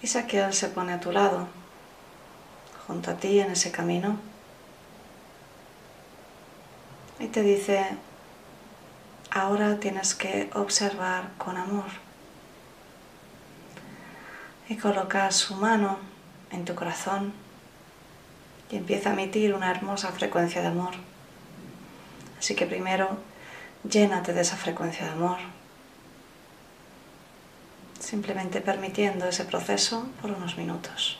Y 0.00 0.06
Saquiel 0.06 0.54
se 0.54 0.68
pone 0.68 0.92
a 0.92 1.00
tu 1.00 1.10
lado, 1.10 1.48
junto 2.86 3.10
a 3.10 3.14
ti 3.14 3.40
en 3.40 3.50
ese 3.50 3.72
camino, 3.72 4.20
y 7.18 7.26
te 7.26 7.42
dice, 7.42 7.96
ahora 9.30 9.78
tienes 9.78 10.14
que 10.14 10.50
observar 10.54 11.30
con 11.38 11.56
amor. 11.56 11.86
Y 14.68 14.76
coloca 14.76 15.30
su 15.30 15.54
mano 15.54 15.98
en 16.50 16.64
tu 16.64 16.74
corazón 16.74 17.32
y 18.70 18.76
empieza 18.76 19.10
a 19.10 19.12
emitir 19.12 19.54
una 19.54 19.70
hermosa 19.70 20.12
frecuencia 20.12 20.60
de 20.60 20.68
amor. 20.68 20.94
Así 22.38 22.54
que 22.54 22.66
primero 22.66 23.18
llénate 23.88 24.32
de 24.32 24.40
esa 24.40 24.56
frecuencia 24.56 25.06
de 25.06 25.12
amor, 25.12 25.38
simplemente 27.98 28.60
permitiendo 28.60 29.26
ese 29.26 29.44
proceso 29.44 30.08
por 30.20 30.30
unos 30.30 30.56
minutos. 30.56 31.19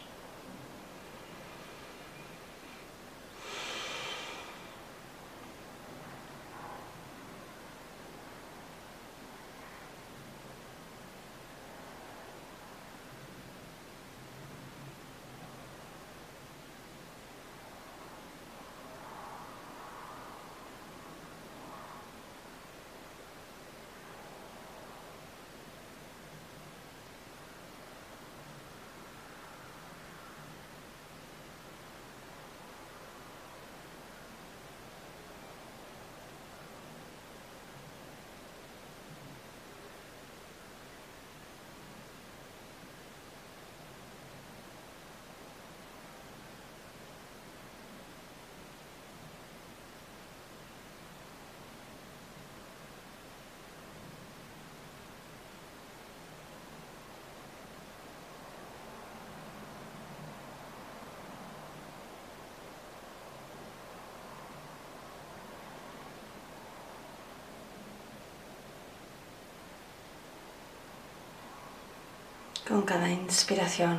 Con 72.71 72.83
cada 72.83 73.11
inspiración 73.11 73.99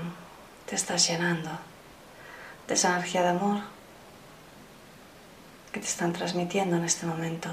te 0.65 0.75
estás 0.75 1.05
llenando 1.05 1.49
de 2.69 2.73
esa 2.73 2.95
energía 2.95 3.21
de 3.21 3.27
amor 3.27 3.59
que 5.73 5.81
te 5.81 5.87
están 5.87 6.13
transmitiendo 6.13 6.77
en 6.77 6.85
este 6.85 7.05
momento. 7.05 7.49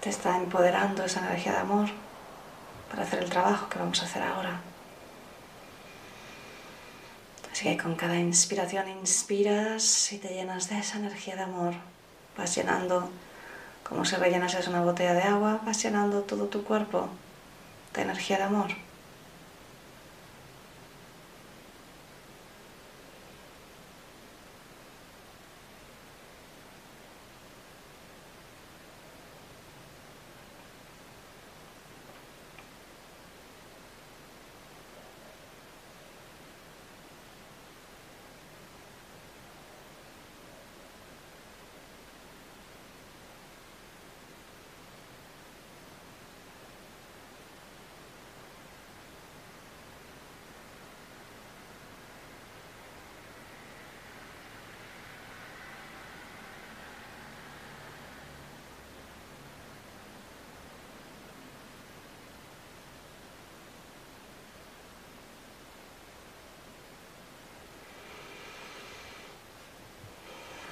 Te 0.00 0.10
está 0.10 0.36
empoderando 0.36 1.04
esa 1.04 1.20
energía 1.20 1.52
de 1.52 1.58
amor 1.58 1.88
para 2.90 3.02
hacer 3.02 3.22
el 3.22 3.30
trabajo 3.30 3.68
que 3.68 3.78
vamos 3.78 4.00
a 4.02 4.06
hacer 4.06 4.22
ahora. 4.22 4.60
Así 7.52 7.64
que 7.64 7.76
con 7.76 7.94
cada 7.94 8.16
inspiración 8.16 8.88
inspiras 8.88 10.12
y 10.12 10.18
te 10.18 10.28
llenas 10.28 10.68
de 10.68 10.78
esa 10.78 10.98
energía 10.98 11.36
de 11.36 11.42
amor 11.42 11.74
vas 12.36 12.54
llenando, 12.54 13.10
como 13.88 14.04
si 14.04 14.16
rellenases 14.16 14.68
una 14.68 14.82
botella 14.82 15.14
de 15.14 15.22
agua, 15.22 15.60
vas 15.64 15.82
llenando 15.82 16.22
todo 16.22 16.46
tu 16.46 16.64
cuerpo 16.64 17.08
de 17.94 18.02
energía 18.02 18.38
de 18.38 18.44
amor. 18.44 18.70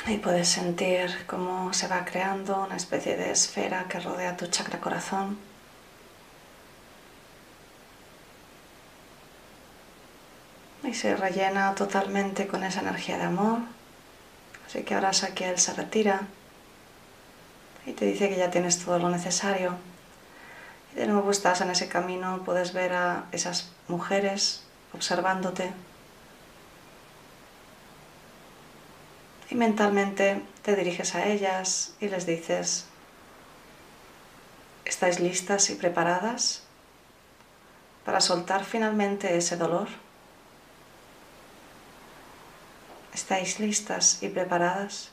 Y 0.09 0.17
puedes 0.17 0.49
sentir 0.49 1.27
cómo 1.27 1.75
se 1.75 1.87
va 1.87 2.07
creando 2.07 2.65
una 2.65 2.77
especie 2.77 3.15
de 3.15 3.31
esfera 3.31 3.85
que 3.91 4.01
rodea 4.01 4.39
tu 4.39 4.47
chakra 4.47 4.81
corazón. 4.81 5.39
Y 10.83 10.95
se 10.95 11.15
rellena 11.15 11.75
totalmente 11.75 12.47
con 12.47 12.65
esa 12.65 12.81
energía 12.81 13.19
de 13.19 13.25
amor. 13.25 13.59
Así 14.67 14.83
que 14.83 14.95
ahora 14.95 15.11
él 15.11 15.59
se 15.59 15.75
retira 15.75 16.23
y 17.85 17.93
te 17.93 18.07
dice 18.07 18.31
que 18.31 18.37
ya 18.37 18.51
tienes 18.51 18.83
todo 18.83 18.99
lo 18.99 19.11
necesario. 19.11 19.77
Y 20.95 21.01
de 21.01 21.07
nuevo 21.07 21.31
estás 21.31 21.61
en 21.61 21.69
ese 21.69 21.89
camino, 21.89 22.43
puedes 22.47 22.73
ver 22.73 22.95
a 22.95 23.27
esas 23.33 23.73
mujeres 23.89 24.65
observándote. 24.95 25.71
Y 29.51 29.55
mentalmente 29.55 30.43
te 30.63 30.77
diriges 30.77 31.15
a 31.15 31.27
ellas 31.27 31.95
y 32.01 32.09
les 32.09 32.27
dices, 32.27 32.87
¿estáis 34.85 35.21
listas 35.21 35.71
y 35.71 35.75
preparadas 35.75 36.63
para 38.05 38.21
soltar 38.21 38.65
finalmente 38.65 39.37
ese 39.37 39.57
dolor? 39.57 39.89
¿Estáis 43.15 43.59
listas 43.59 44.23
y 44.23 44.29
preparadas 44.29 45.11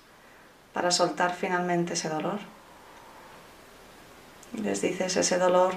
para 0.74 0.91
soltar 0.91 1.34
finalmente 1.34 1.93
ese 1.93 2.10
dolor? 2.10 2.39
Y 4.54 4.62
les 4.62 4.82
dices, 4.82 5.15
ese 5.15 5.38
dolor 5.38 5.76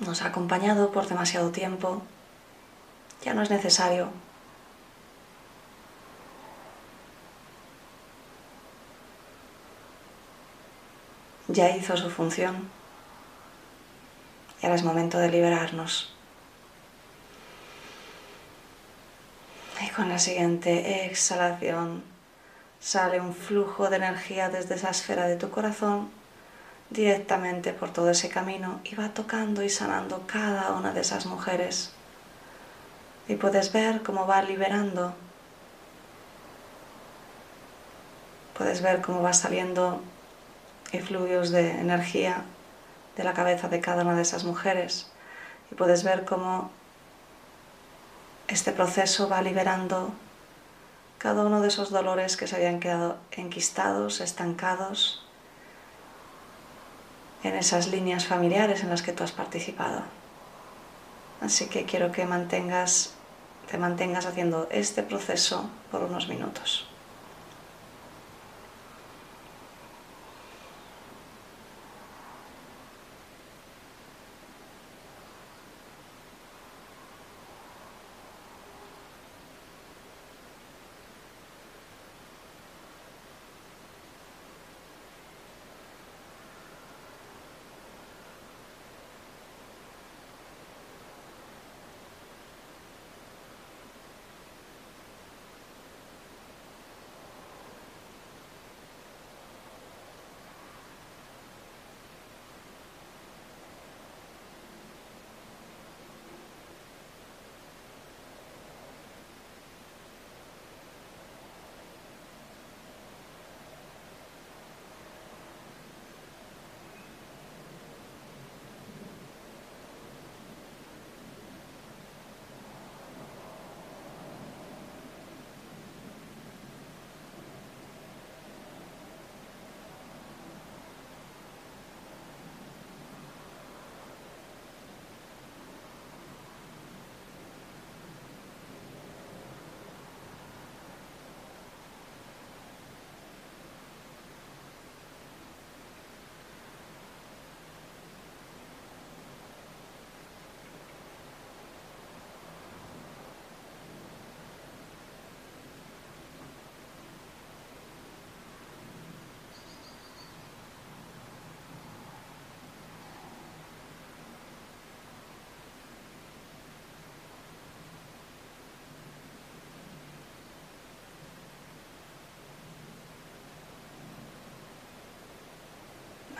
nos 0.00 0.22
ha 0.22 0.28
acompañado 0.28 0.90
por 0.90 1.06
demasiado 1.06 1.50
tiempo, 1.50 2.02
ya 3.22 3.34
no 3.34 3.42
es 3.42 3.50
necesario 3.50 4.10
ya 11.52 11.76
hizo 11.76 11.96
su 11.96 12.10
función 12.10 12.68
y 14.60 14.66
ahora 14.66 14.76
es 14.76 14.84
momento 14.84 15.18
de 15.18 15.28
liberarnos. 15.28 16.14
Y 19.80 19.88
con 19.90 20.08
la 20.08 20.18
siguiente 20.18 21.06
exhalación 21.06 22.04
sale 22.80 23.20
un 23.20 23.34
flujo 23.34 23.90
de 23.90 23.96
energía 23.96 24.48
desde 24.48 24.76
esa 24.76 24.90
esfera 24.90 25.26
de 25.26 25.36
tu 25.36 25.50
corazón 25.50 26.10
directamente 26.90 27.72
por 27.72 27.92
todo 27.92 28.10
ese 28.10 28.28
camino 28.28 28.80
y 28.84 28.94
va 28.94 29.08
tocando 29.08 29.62
y 29.62 29.68
sanando 29.68 30.24
cada 30.26 30.72
una 30.72 30.92
de 30.92 31.00
esas 31.00 31.26
mujeres. 31.26 31.92
Y 33.26 33.34
puedes 33.34 33.72
ver 33.72 34.02
cómo 34.02 34.26
va 34.26 34.42
liberando. 34.42 35.14
Puedes 38.56 38.82
ver 38.82 39.00
cómo 39.00 39.22
va 39.22 39.32
saliendo 39.32 40.02
y 40.92 40.98
fluidos 40.98 41.50
de 41.50 41.70
energía 41.70 42.44
de 43.16 43.24
la 43.24 43.34
cabeza 43.34 43.68
de 43.68 43.80
cada 43.80 44.02
una 44.02 44.14
de 44.14 44.22
esas 44.22 44.44
mujeres 44.44 45.10
y 45.70 45.74
puedes 45.74 46.04
ver 46.04 46.24
cómo 46.24 46.70
este 48.48 48.72
proceso 48.72 49.28
va 49.28 49.42
liberando 49.42 50.12
cada 51.18 51.44
uno 51.44 51.60
de 51.60 51.68
esos 51.68 51.90
dolores 51.90 52.36
que 52.36 52.46
se 52.46 52.56
habían 52.56 52.80
quedado 52.80 53.16
enquistados, 53.30 54.20
estancados 54.20 55.24
en 57.42 57.54
esas 57.54 57.88
líneas 57.88 58.26
familiares 58.26 58.82
en 58.82 58.90
las 58.90 59.02
que 59.02 59.12
tú 59.12 59.24
has 59.24 59.32
participado. 59.32 60.02
Así 61.40 61.66
que 61.66 61.84
quiero 61.84 62.12
que 62.12 62.24
mantengas, 62.24 63.14
te 63.70 63.78
mantengas 63.78 64.26
haciendo 64.26 64.68
este 64.70 65.02
proceso 65.02 65.68
por 65.90 66.02
unos 66.02 66.28
minutos. 66.28 66.91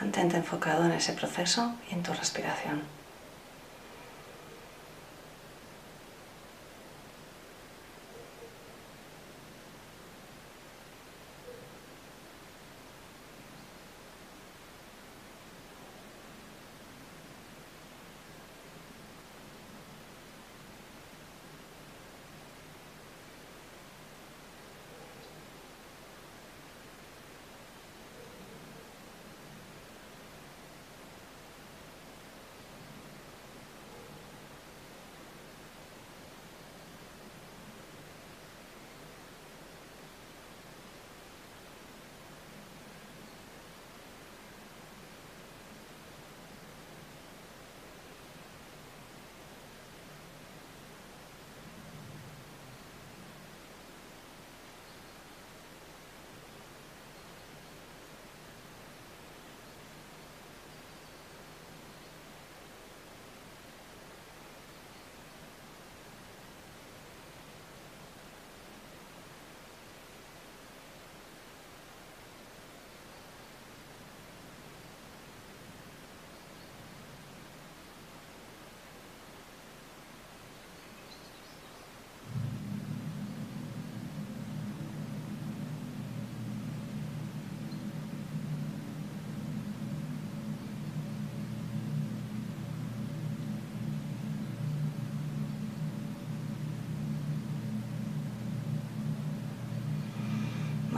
Mantente 0.02 0.36
enfocado 0.36 0.84
en 0.84 0.90
ese 0.90 1.12
proceso 1.12 1.76
y 1.88 1.94
en 1.94 2.02
tu 2.02 2.12
respiración. 2.12 2.82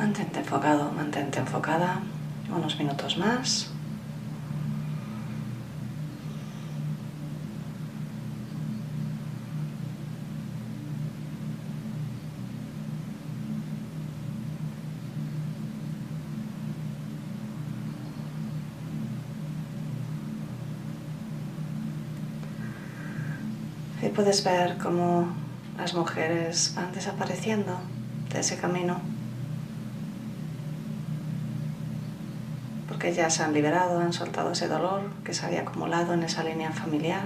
Mantente 0.04 0.38
enfocado, 0.40 0.92
mantente 0.92 1.38
enfocada 1.38 2.02
unos 2.54 2.78
minutos 2.78 3.16
más. 3.16 3.70
Puedes 24.14 24.44
ver 24.44 24.78
cómo 24.78 25.26
las 25.76 25.92
mujeres 25.94 26.74
van 26.76 26.92
desapareciendo 26.92 27.80
de 28.32 28.40
ese 28.40 28.56
camino. 28.58 29.13
Porque 33.04 33.16
ya 33.16 33.28
se 33.28 33.42
han 33.42 33.52
liberado, 33.52 34.00
han 34.00 34.14
soltado 34.14 34.52
ese 34.52 34.66
dolor 34.66 35.02
que 35.24 35.34
se 35.34 35.44
había 35.44 35.60
acumulado 35.60 36.14
en 36.14 36.22
esa 36.22 36.42
línea 36.42 36.72
familiar, 36.72 37.24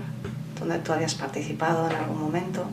donde 0.59 0.81
tú 0.81 0.93
habías 0.93 1.15
participado 1.15 1.89
en 1.89 1.95
algún 1.95 2.21
momento. 2.21 2.67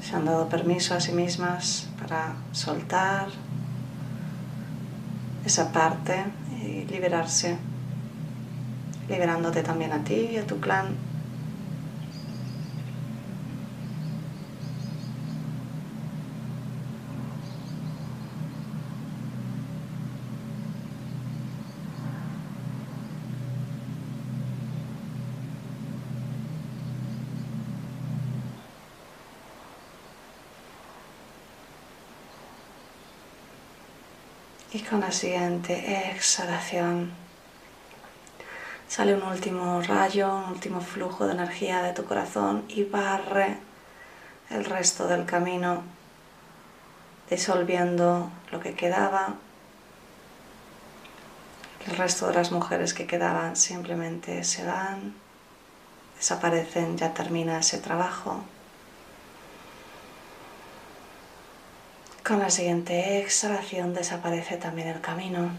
Se 0.00 0.14
han 0.14 0.26
dado 0.26 0.48
permiso 0.48 0.94
a 0.94 1.00
sí 1.00 1.10
mismas 1.10 1.88
para 2.00 2.36
soltar 2.52 3.30
esa 5.44 5.72
parte 5.72 6.22
y 6.62 6.84
liberarse, 6.84 7.58
liberándote 9.08 9.64
también 9.64 9.90
a 9.90 10.04
ti 10.04 10.28
y 10.34 10.36
a 10.36 10.46
tu 10.46 10.60
clan. 10.60 11.13
Y 34.74 34.80
con 34.80 34.98
la 34.98 35.12
siguiente 35.12 36.10
exhalación 36.10 37.12
sale 38.88 39.14
un 39.14 39.22
último 39.22 39.80
rayo, 39.80 40.34
un 40.34 40.50
último 40.50 40.80
flujo 40.80 41.28
de 41.28 41.34
energía 41.34 41.80
de 41.80 41.92
tu 41.92 42.04
corazón 42.04 42.64
y 42.66 42.82
barre 42.82 43.58
el 44.50 44.64
resto 44.64 45.06
del 45.06 45.26
camino, 45.26 45.84
disolviendo 47.30 48.32
lo 48.50 48.58
que 48.58 48.74
quedaba. 48.74 49.34
El 51.86 51.96
resto 51.96 52.26
de 52.26 52.34
las 52.34 52.50
mujeres 52.50 52.94
que 52.94 53.06
quedaban 53.06 53.54
simplemente 53.54 54.42
se 54.42 54.66
van, 54.66 55.14
desaparecen, 56.16 56.98
ya 56.98 57.14
termina 57.14 57.60
ese 57.60 57.78
trabajo. 57.78 58.42
Con 62.24 62.38
la 62.38 62.48
siguiente 62.48 63.18
exhalación 63.18 63.92
desaparece 63.92 64.56
también 64.56 64.88
el 64.88 65.02
camino. 65.02 65.50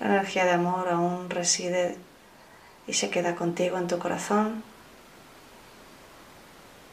La 0.00 0.06
energía 0.06 0.46
de 0.46 0.52
amor 0.52 0.88
aún 0.88 1.28
reside 1.28 1.98
y 2.86 2.94
se 2.94 3.10
queda 3.10 3.34
contigo 3.34 3.76
en 3.76 3.88
tu 3.88 3.98
corazón 3.98 4.64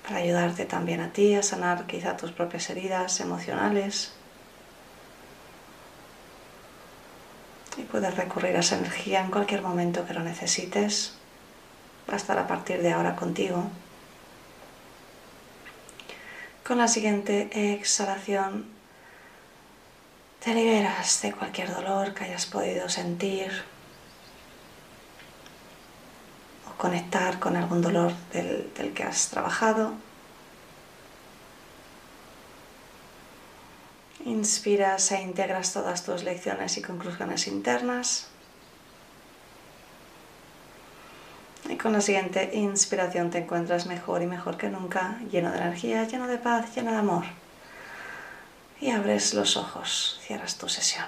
para 0.06 0.20
ayudarte 0.20 0.66
también 0.66 1.00
a 1.00 1.14
ti 1.14 1.36
a 1.36 1.42
sanar 1.42 1.88
quizá 1.88 2.18
tus 2.18 2.34
propias 2.34 2.70
heridas 2.70 3.22
emocionales. 3.22 4.12
Y 7.78 7.84
puedes 7.84 8.14
recurrir 8.18 8.58
a 8.58 8.60
esa 8.60 8.78
energía 8.78 9.22
en 9.22 9.32
cualquier 9.32 9.62
momento 9.62 10.06
que 10.06 10.14
lo 10.14 10.20
necesites. 10.20 11.14
Va 12.10 12.16
a 12.16 12.18
estar 12.18 12.38
a 12.38 12.48
partir 12.48 12.82
de 12.82 12.92
ahora 12.92 13.16
contigo. 13.16 13.70
Con 16.70 16.78
la 16.78 16.88
siguiente 16.88 17.50
exhalación 17.74 18.68
te 20.40 20.54
liberas 20.54 21.20
de 21.24 21.32
cualquier 21.32 21.74
dolor 21.74 22.14
que 22.14 22.26
hayas 22.26 22.46
podido 22.46 22.88
sentir 22.90 23.64
o 26.70 26.78
conectar 26.78 27.40
con 27.40 27.58
algún 27.58 27.82
dolor 27.82 28.14
del, 28.32 28.94
que 28.94 29.02
has 29.02 29.30
trabajado. 29.30 29.94
Inspiras 34.26 35.12
e 35.12 35.24
integras 35.24 35.74
todas 35.74 36.06
tus 36.06 36.22
lecciones 36.22 36.78
y 36.78 36.84
conclusiones 36.84 37.48
internas. 37.48 38.28
Y 41.70 41.78
con 41.78 41.94
la 41.94 42.02
siguiente 42.02 42.50
inspiración 42.54 43.30
te 43.30 43.38
encuentras 43.38 43.86
mejor 43.86 44.24
y 44.24 44.26
mejor 44.26 44.58
que 44.58 44.70
nunca, 44.70 45.20
lleno 45.32 45.52
de 45.52 45.60
energía, 45.60 46.04
lleno 46.08 46.28
de 46.28 46.40
paz, 46.40 46.74
lleno 46.76 46.92
de 46.92 46.98
amor. 46.98 47.26
Y 48.82 48.90
abres 48.90 49.36
los 49.36 49.56
ojos, 49.56 50.20
cierras 50.26 50.58
tu 50.58 50.68
sesión. 50.68 51.06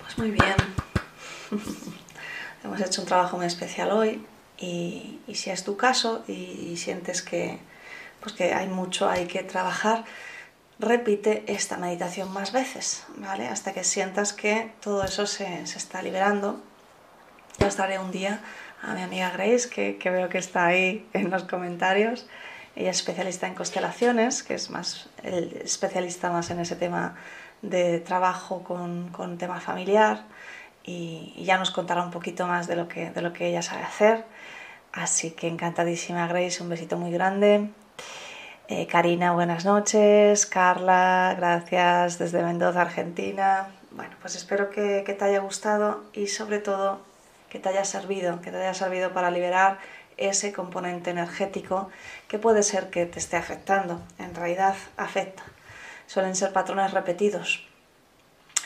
Pues 0.00 0.16
muy 0.16 0.30
bien. 0.30 0.56
Hemos 2.64 2.80
hecho 2.80 3.02
un 3.02 3.06
trabajo 3.06 3.36
muy 3.36 3.44
especial 3.44 3.92
hoy 3.92 4.24
y, 4.58 5.20
y 5.26 5.34
si 5.34 5.50
es 5.50 5.64
tu 5.64 5.76
caso 5.76 6.24
y, 6.26 6.32
y 6.72 6.76
sientes 6.76 7.22
que, 7.22 7.58
pues 8.20 8.34
que 8.34 8.54
hay 8.54 8.68
mucho, 8.68 9.08
hay 9.08 9.26
que 9.26 9.42
trabajar, 9.42 10.04
repite 10.78 11.44
esta 11.46 11.76
meditación 11.76 12.32
más 12.32 12.52
veces, 12.52 13.04
¿vale? 13.16 13.48
Hasta 13.48 13.72
que 13.72 13.84
sientas 13.84 14.32
que 14.32 14.72
todo 14.80 15.04
eso 15.04 15.26
se, 15.26 15.66
se 15.66 15.78
está 15.78 16.02
liberando. 16.02 16.60
Yo 17.58 17.66
os 17.66 17.76
daré 17.76 17.98
un 17.98 18.10
día 18.10 18.40
a 18.82 18.94
mi 18.94 19.02
amiga 19.02 19.30
Grace, 19.30 19.68
que, 19.68 19.98
que, 19.98 20.10
veo 20.10 20.28
que 20.28 20.38
está 20.38 20.66
ahí 20.66 21.06
en 21.12 21.30
los 21.30 21.44
comentarios. 21.44 22.26
Ella 22.76 22.90
es 22.90 22.98
especialista 22.98 23.48
en 23.48 23.54
constelaciones, 23.54 24.44
que 24.44 24.54
es 24.54 24.70
más 24.70 25.08
el 25.24 25.62
especialista 25.64 26.30
más 26.30 26.50
en 26.50 26.60
ese 26.60 26.76
tema 26.76 27.16
de 27.62 27.98
trabajo 27.98 28.62
con, 28.62 29.08
con 29.08 29.36
tema 29.36 29.60
familiar 29.60 30.22
y, 30.84 31.32
y, 31.36 31.44
ya 31.44 31.58
nos 31.58 31.72
contará 31.72 32.02
un 32.04 32.12
poquito 32.12 32.46
más 32.46 32.68
de 32.68 32.76
lo, 32.76 32.86
que, 32.86 33.10
de 33.10 33.20
lo 33.20 33.32
que 33.32 33.48
ella 33.48 33.62
sabe 33.62 33.82
hacer. 33.82 34.24
Así 34.98 35.30
que 35.30 35.46
encantadísima 35.46 36.26
Grace, 36.26 36.60
un 36.60 36.70
besito 36.70 36.96
muy 36.96 37.12
grande. 37.12 37.70
Eh, 38.66 38.88
Karina, 38.88 39.32
buenas 39.32 39.64
noches. 39.64 40.44
Carla, 40.44 41.36
gracias 41.38 42.18
desde 42.18 42.42
Mendoza, 42.42 42.82
Argentina. 42.82 43.68
Bueno, 43.92 44.16
pues 44.20 44.34
espero 44.34 44.70
que, 44.70 45.02
te 45.02 45.24
haya 45.24 45.38
gustado 45.38 46.02
y 46.12 46.26
sobre 46.26 46.58
todo 46.58 47.00
que 47.48 47.60
te 47.60 47.68
haya 47.68 47.84
servido, 47.84 48.40
que 48.40 48.50
te 48.50 48.56
haya 48.56 48.74
servido 48.74 49.12
para 49.12 49.30
liberar 49.30 49.78
ese 50.16 50.52
componente 50.52 51.10
energético 51.10 51.90
que 52.26 52.40
puede 52.40 52.64
ser 52.64 52.90
que 52.90 53.06
te 53.06 53.20
esté 53.20 53.36
afectando. 53.36 54.02
En 54.18 54.34
realidad 54.34 54.74
afecta. 54.96 55.44
Suelen 56.08 56.34
ser 56.34 56.52
patrones 56.52 56.92
repetidos. 56.92 57.64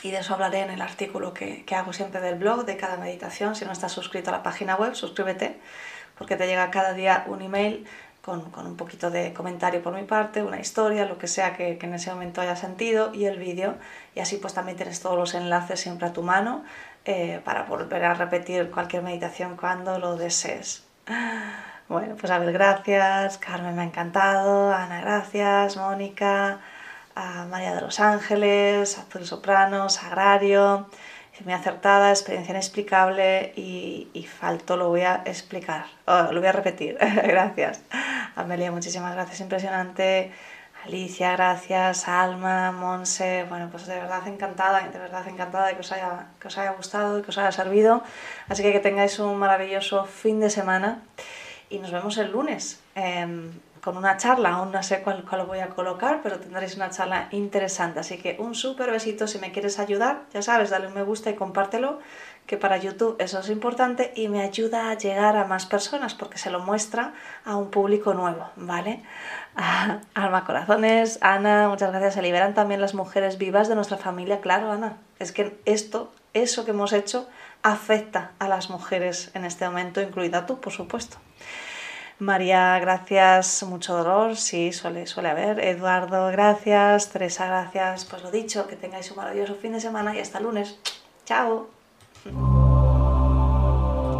Y 0.01 0.09
de 0.09 0.17
eso 0.17 0.33
hablaré 0.33 0.61
en 0.61 0.71
el 0.71 0.81
artículo 0.81 1.31
que, 1.35 1.63
que 1.63 1.75
hago 1.75 1.93
siempre 1.93 2.21
del 2.21 2.39
blog 2.39 2.65
de 2.65 2.75
cada 2.75 2.97
meditación. 2.97 3.55
Si 3.55 3.65
no 3.65 3.71
estás 3.71 3.91
suscrito 3.91 4.31
a 4.31 4.33
la 4.33 4.43
página 4.43 4.75
web, 4.75 4.95
suscríbete 4.95 5.59
porque 6.17 6.35
te 6.35 6.47
llega 6.47 6.71
cada 6.71 6.93
día 6.93 7.25
un 7.27 7.41
email 7.41 7.87
con, 8.23 8.51
con, 8.51 8.65
un 8.65 8.77
poquito 8.77 9.11
de 9.11 9.33
comentario 9.33 9.81
por 9.83 9.93
mi 9.93 10.03
parte, 10.03 10.41
una 10.41 10.59
historia, 10.59 11.05
lo 11.05 11.17
que 11.17 11.27
sea 11.27 11.55
que, 11.55 11.77
en 11.81 11.93
ese 11.93 12.11
momento 12.11 12.41
haya 12.41 12.55
sentido 12.55 13.13
y 13.13 13.25
el 13.25 13.37
vídeo. 13.37 13.75
Y 14.15 14.21
así 14.21 14.37
pues 14.37 14.53
también 14.53 14.77
tienes 14.77 15.01
todos 15.01 15.17
los 15.17 15.33
enlaces 15.33 15.79
siempre 15.79 16.07
a 16.07 16.13
tu 16.13 16.23
mano 16.23 16.63
eh, 17.05 17.41
para 17.43 17.63
volver 17.63 18.05
a 18.05 18.13
repetir 18.13 18.71
cualquier 18.71 19.03
meditación 19.03 19.57
cuando 19.57 19.99
lo 19.99 20.15
desees. 20.15 20.85
Bueno, 21.89 22.15
pues 22.15 22.31
a 22.31 22.39
ver, 22.39 22.53
gracias. 22.53 23.37
Carmen 23.37 23.75
me 23.75 23.81
ha 23.81 23.85
encantado. 23.85 24.73
Ana, 24.73 25.01
gracias. 25.01 25.75
Mónica, 25.75 26.59
María 27.49 27.75
de 27.75 27.81
los 27.81 27.99
Ángeles, 27.99 28.97
Azul 28.97 29.25
Soprano, 29.25 29.89
Sagrario 29.89 30.87
muy 31.41 31.53
acertada, 31.53 32.11
experiencia 32.11 32.51
inexplicable 32.51 33.53
y, 33.55 34.07
y 34.13 34.23
falto, 34.23 34.77
lo 34.77 34.89
voy 34.89 35.01
a 35.01 35.23
explicar, 35.25 35.85
lo 36.05 36.39
voy 36.39 36.47
a 36.47 36.51
repetir. 36.51 36.97
gracias. 37.23 37.81
Amelia, 38.35 38.71
muchísimas 38.71 39.13
gracias, 39.13 39.41
impresionante. 39.41 40.31
Alicia, 40.85 41.31
gracias, 41.31 42.09
Alma, 42.09 42.71
Monse, 42.73 43.45
bueno, 43.47 43.69
pues 43.71 43.87
de 43.87 43.95
verdad 43.95 44.27
encantada, 44.27 44.81
de 44.81 44.99
verdad 44.99 45.25
encantada 45.27 45.67
de 45.67 45.75
que 45.75 45.79
os 45.79 45.91
haya, 45.93 46.27
que 46.39 46.49
os 46.49 46.57
haya 46.57 46.71
gustado 46.71 47.19
y 47.19 47.21
que 47.21 47.29
os 47.29 47.37
haya 47.37 47.53
servido. 47.53 48.03
Así 48.49 48.63
que 48.63 48.73
que 48.73 48.81
tengáis 48.81 49.17
un 49.19 49.37
maravilloso 49.37 50.03
fin 50.05 50.41
de 50.41 50.49
semana 50.49 51.01
y 51.69 51.79
nos 51.79 51.91
vemos 51.91 52.17
el 52.17 52.31
lunes 52.31 52.81
eh, 52.95 53.49
con 53.83 53.97
una 53.97 54.15
charla, 54.15 54.53
aún 54.53 54.71
no 54.71 54.81
sé 54.81 55.01
cuál, 55.01 55.25
cuál 55.29 55.45
voy 55.45 55.59
a 55.59 55.67
colocar, 55.67 56.21
pero 56.23 56.39
tendréis 56.39 56.77
una 56.77 56.89
charla 56.89 57.27
interesante. 57.31 57.99
Así 57.99 58.17
que 58.17 58.37
un 58.39 58.55
súper 58.55 58.89
besito, 58.89 59.27
si 59.27 59.39
me 59.39 59.51
quieres 59.51 59.77
ayudar, 59.77 60.21
ya 60.33 60.41
sabes, 60.41 60.69
dale 60.69 60.87
un 60.87 60.93
me 60.93 61.03
gusta 61.03 61.29
y 61.29 61.35
compártelo 61.35 61.99
que 62.45 62.57
para 62.57 62.77
YouTube 62.77 63.17
eso 63.19 63.39
es 63.39 63.49
importante 63.49 64.13
y 64.15 64.29
me 64.29 64.41
ayuda 64.41 64.89
a 64.89 64.97
llegar 64.97 65.35
a 65.35 65.45
más 65.45 65.65
personas 65.65 66.13
porque 66.13 66.37
se 66.37 66.49
lo 66.49 66.59
muestra 66.59 67.13
a 67.43 67.57
un 67.57 67.71
público 67.71 68.13
nuevo, 68.13 68.49
¿vale? 68.55 69.03
Alma 70.13 70.45
Corazones, 70.45 71.19
Ana, 71.21 71.67
muchas 71.67 71.91
gracias. 71.91 72.13
Se 72.13 72.21
liberan 72.21 72.53
también 72.53 72.79
las 72.79 72.93
mujeres 72.93 73.37
vivas 73.37 73.67
de 73.67 73.75
nuestra 73.75 73.97
familia, 73.97 74.39
claro, 74.39 74.71
Ana. 74.71 74.97
Es 75.19 75.33
que 75.33 75.59
esto, 75.65 76.13
eso 76.33 76.63
que 76.63 76.71
hemos 76.71 76.93
hecho, 76.93 77.27
afecta 77.63 78.31
a 78.39 78.47
las 78.47 78.69
mujeres 78.69 79.29
en 79.33 79.43
este 79.43 79.65
momento, 79.65 80.01
incluida 80.01 80.45
tú, 80.45 80.61
por 80.61 80.71
supuesto. 80.71 81.17
María, 82.19 82.79
gracias, 82.79 83.63
mucho 83.63 83.97
dolor, 83.97 84.35
sí, 84.35 84.71
suele, 84.71 85.07
suele 85.07 85.29
haber. 85.29 85.59
Eduardo, 85.59 86.27
gracias. 86.27 87.09
Teresa, 87.09 87.47
gracias. 87.47 88.05
Pues 88.05 88.23
lo 88.23 88.31
dicho, 88.31 88.67
que 88.67 88.75
tengáis 88.75 89.09
un 89.11 89.17
maravilloso 89.17 89.55
fin 89.55 89.73
de 89.73 89.81
semana 89.81 90.15
y 90.15 90.19
hasta 90.19 90.39
lunes. 90.39 90.77
Chao. 91.25 91.67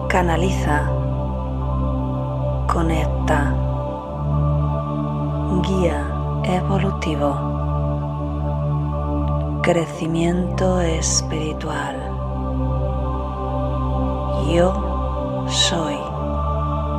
Canaliza. 0.09 0.87
Conecta. 2.71 3.55
Guía 5.61 6.13
evolutivo. 6.43 7.53
Crecimiento 9.63 10.81
espiritual. 10.81 11.95
Yo 14.51 15.45
soy 15.47 16.12